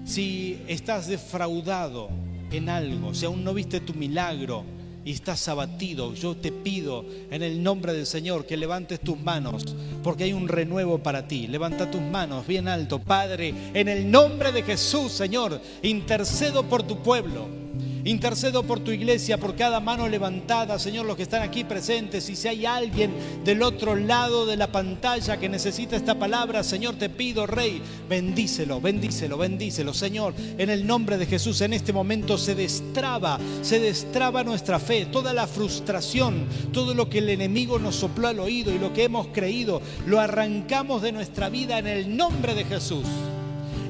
Si 0.06 0.60
estás 0.68 1.08
defraudado 1.08 2.10
en 2.52 2.70
algo, 2.70 3.14
si 3.14 3.26
aún 3.26 3.44
no 3.44 3.54
viste 3.54 3.80
tu 3.80 3.94
milagro, 3.94 4.64
y 5.08 5.12
estás 5.12 5.48
abatido, 5.48 6.14
yo 6.14 6.36
te 6.36 6.52
pido 6.52 7.06
en 7.32 7.42
el 7.42 7.64
nombre 7.64 7.94
del 7.94 8.06
Señor 8.06 8.46
que 8.46 8.58
levantes 8.58 9.00
tus 9.00 9.18
manos, 9.18 9.64
porque 10.04 10.26
hay 10.26 10.34
un 10.34 10.50
renuevo 10.50 11.00
para 11.00 11.30
ti. 11.30 11.48
Levanta 11.48 11.90
tus 11.90 12.02
manos 12.02 12.46
bien 12.46 12.68
alto, 12.68 13.00
Padre, 13.00 13.54
en 13.74 13.88
el 13.88 14.12
nombre 14.12 14.52
de 14.52 14.64
Jesús, 14.64 15.14
Señor, 15.14 15.62
intercedo 15.82 16.64
por 16.64 16.84
tu 16.84 17.02
pueblo. 17.02 17.67
Intercedo 18.08 18.64
por 18.64 18.80
tu 18.80 18.92
iglesia, 18.92 19.38
por 19.38 19.56
cada 19.56 19.82
mano 19.82 20.08
levantada, 20.08 20.80
Señor, 20.80 21.06
los 21.06 21.18
que 21.18 21.24
están 21.24 21.44
aquí 21.44 21.66
presentes. 21.66 22.30
Y 22.30 22.38
si 22.38 22.48
hay 22.48 22.66
alguien 22.66 23.12
del 23.44 23.62
otro 23.62 23.96
lado 23.96 24.46
de 24.46 24.56
la 24.56 24.72
pantalla 24.72 25.38
que 25.38 25.50
necesita 25.50 25.98
esta 25.98 26.16
palabra, 26.16 26.64
Señor, 26.64 26.96
te 26.96 27.10
pido, 27.10 27.46
Rey, 27.46 27.82
bendícelo, 28.08 28.80
bendícelo, 28.80 29.38
bendícelo. 29.38 29.94
Señor, 29.94 30.34
en 30.58 30.70
el 30.70 30.88
nombre 30.88 31.18
de 31.18 31.26
Jesús, 31.26 31.60
en 31.60 31.74
este 31.74 31.92
momento 31.92 32.38
se 32.38 32.56
destraba, 32.56 33.40
se 33.62 33.80
destraba 33.80 34.44
nuestra 34.46 34.80
fe, 34.80 35.06
toda 35.06 35.34
la 35.34 35.46
frustración, 35.46 36.46
todo 36.72 36.94
lo 36.94 37.10
que 37.10 37.18
el 37.18 37.28
enemigo 37.28 37.78
nos 37.78 37.96
sopló 37.96 38.30
al 38.30 38.40
oído 38.40 38.74
y 38.74 38.80
lo 38.80 38.94
que 38.94 39.04
hemos 39.04 39.28
creído, 39.28 39.82
lo 40.06 40.22
arrancamos 40.22 41.02
de 41.02 41.12
nuestra 41.12 41.50
vida 41.50 41.78
en 41.78 41.88
el 41.88 42.16
nombre 42.16 42.56
de 42.56 42.64
Jesús. 42.64 43.06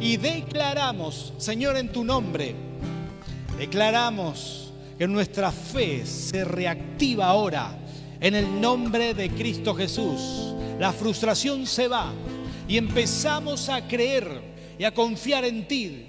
Y 0.01 0.17
declaramos, 0.17 1.33
Señor, 1.37 1.77
en 1.77 1.91
tu 1.91 2.03
nombre, 2.03 2.66
Declaramos 3.57 4.71
que 4.97 5.07
nuestra 5.07 5.51
fe 5.51 6.05
se 6.05 6.45
reactiva 6.45 7.27
ahora 7.27 7.77
en 8.19 8.35
el 8.35 8.61
nombre 8.61 9.13
de 9.13 9.29
Cristo 9.29 9.73
Jesús. 9.73 10.53
La 10.79 10.93
frustración 10.93 11.65
se 11.65 11.87
va 11.87 12.11
y 12.67 12.77
empezamos 12.77 13.69
a 13.69 13.87
creer 13.87 14.41
y 14.77 14.83
a 14.83 14.93
confiar 14.93 15.45
en 15.45 15.67
ti. 15.67 16.05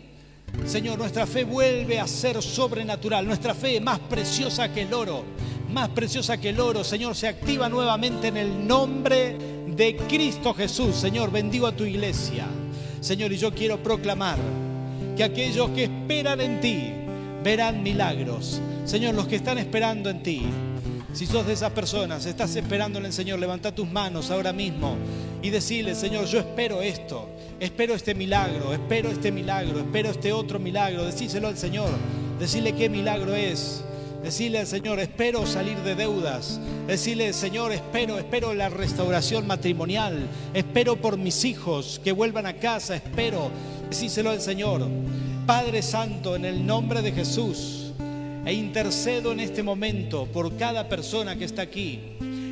Señor, 0.67 0.99
nuestra 0.99 1.27
fe 1.27 1.45
vuelve 1.45 1.99
a 1.99 2.07
ser 2.07 2.43
sobrenatural, 2.43 3.27
nuestra 3.27 3.55
fe 3.55 3.81
más 3.81 3.99
preciosa 3.99 4.73
que 4.73 4.83
el 4.83 4.93
oro, 4.93 5.25
más 5.71 5.89
preciosa 5.91 6.39
que 6.39 6.51
el 6.51 6.61
oro, 6.61 6.85
Señor, 6.85 7.15
se 7.15 7.29
activa 7.29 7.69
nuevamente 7.69 8.29
en 8.29 8.37
el 8.37 8.67
nombre 8.67 9.37
de 9.69 9.97
Cristo 10.09 10.53
Jesús. 10.55 10.97
Señor, 10.97 11.31
bendigo 11.31 11.67
a 11.67 11.77
tu 11.77 11.85
iglesia. 11.85 12.47
Señor, 13.01 13.33
y 13.33 13.39
yo 13.39 13.55
quiero 13.55 13.83
proclamar 13.83 14.39
que 15.17 15.25
aquellos 15.25 15.71
que 15.71 15.85
esperan 15.85 16.41
en 16.41 16.61
ti, 16.61 16.98
verán 17.43 17.83
milagros. 17.83 18.61
Señor, 18.85 19.15
los 19.15 19.27
que 19.27 19.37
están 19.37 19.59
esperando 19.59 20.11
en 20.11 20.23
ti, 20.23 20.43
si 21.13 21.27
sos 21.27 21.47
de 21.47 21.55
esas 21.55 21.73
personas, 21.73 22.27
estás 22.27 22.55
esperando 22.57 22.99
en 22.99 23.13
Señor, 23.13 23.39
levanta 23.39 23.75
tus 23.75 23.91
manos 23.91 24.31
ahora 24.31 24.53
mismo 24.53 24.97
y 25.43 25.51
decirle, 25.51 25.95
Señor, 25.95 26.27
yo 26.27 26.39
espero 26.39 26.83
esto, 26.83 27.29
espero 27.61 27.95
este 27.95 28.15
milagro, 28.15 28.73
espero 28.73 29.11
este 29.11 29.33
milagro, 29.33 29.79
espero 29.79 30.11
este 30.11 30.33
otro 30.33 30.59
milagro. 30.59 31.05
Decíselo 31.05 31.49
al 31.49 31.57
Señor, 31.57 31.91
decirle 32.39 32.75
qué 32.75 32.89
milagro 32.89 33.35
es. 33.35 33.85
Decirle 34.23 34.59
al 34.59 34.67
Señor, 34.67 34.99
espero 34.99 35.47
salir 35.47 35.79
de 35.79 35.95
deudas. 35.95 36.61
Decirle, 36.89 37.33
Señor, 37.33 37.73
espero, 37.73 38.19
espero 38.19 38.53
la 38.53 38.69
restauración 38.69 39.47
matrimonial. 39.47 40.29
Espero 40.55 40.97
por 40.97 41.17
mis 41.17 41.45
hijos 41.45 42.01
que 42.03 42.11
vuelvan 42.11 42.47
a 42.47 42.55
casa. 42.55 42.97
Espero. 42.97 43.51
Decíselo 43.89 44.31
al 44.31 44.41
Señor. 44.41 44.89
Padre 45.49 45.81
Santo, 45.81 46.37
en 46.37 46.45
el 46.45 46.67
nombre 46.67 47.01
de 47.01 47.11
Jesús, 47.11 47.95
e 48.45 48.53
intercedo 48.53 49.33
en 49.33 49.41
este 49.41 49.63
momento 49.63 50.27
por 50.27 50.55
cada 50.59 50.91
persona 50.91 51.37
que 51.37 51.47
está 51.47 51.63
aquí 51.63 52.01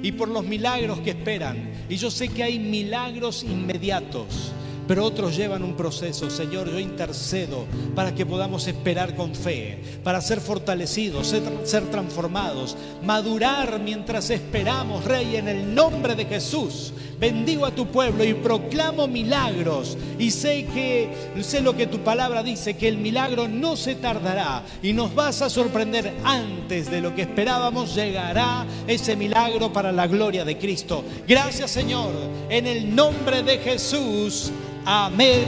y 0.02 0.12
por 0.12 0.28
los 0.28 0.46
milagros 0.46 1.00
que 1.00 1.10
esperan. 1.10 1.72
Y 1.90 1.96
yo 1.96 2.10
sé 2.10 2.28
que 2.28 2.42
hay 2.42 2.58
milagros 2.58 3.42
inmediatos 3.42 4.50
pero 4.86 5.04
otros 5.04 5.36
llevan 5.36 5.62
un 5.62 5.74
proceso. 5.74 6.30
Señor, 6.30 6.70
yo 6.70 6.78
intercedo 6.78 7.66
para 7.94 8.14
que 8.14 8.26
podamos 8.26 8.66
esperar 8.66 9.16
con 9.16 9.34
fe, 9.34 9.82
para 10.04 10.20
ser 10.20 10.40
fortalecidos, 10.40 11.26
ser, 11.26 11.90
transformados, 11.90 12.76
madurar 13.02 13.80
mientras 13.80 14.30
esperamos, 14.30 15.04
Rey, 15.04 15.36
en 15.36 15.48
el 15.48 15.74
nombre 15.74 16.14
de 16.14 16.26
Jesús. 16.26 16.92
Bendigo 17.18 17.64
a 17.64 17.70
tu 17.70 17.86
pueblo 17.86 18.24
y 18.24 18.34
proclamo 18.34 19.06
milagros. 19.06 19.96
Y 20.18 20.30
sé 20.30 20.66
que 20.74 21.08
sé 21.40 21.60
lo 21.60 21.76
que 21.76 21.86
tu 21.86 22.00
palabra 22.00 22.42
dice, 22.42 22.76
que 22.76 22.88
el 22.88 22.98
milagro 22.98 23.48
no 23.48 23.76
se 23.76 23.94
tardará 23.94 24.62
y 24.82 24.92
nos 24.92 25.14
vas 25.14 25.42
a 25.42 25.50
sorprender 25.50 26.12
antes 26.24 26.90
de 26.90 27.00
lo 27.00 27.14
que 27.14 27.22
esperábamos. 27.22 27.94
Llegará 27.94 28.66
ese 28.86 29.16
milagro 29.16 29.72
para 29.72 29.92
la 29.92 30.06
gloria 30.06 30.44
de 30.44 30.58
Cristo. 30.58 31.04
Gracias, 31.26 31.70
Señor, 31.70 32.12
en 32.48 32.66
el 32.66 32.94
nombre 32.94 33.42
de 33.42 33.58
Jesús. 33.58 34.52
Amén 34.84 35.44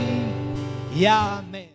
y 0.96 1.04
amén. 1.04 1.67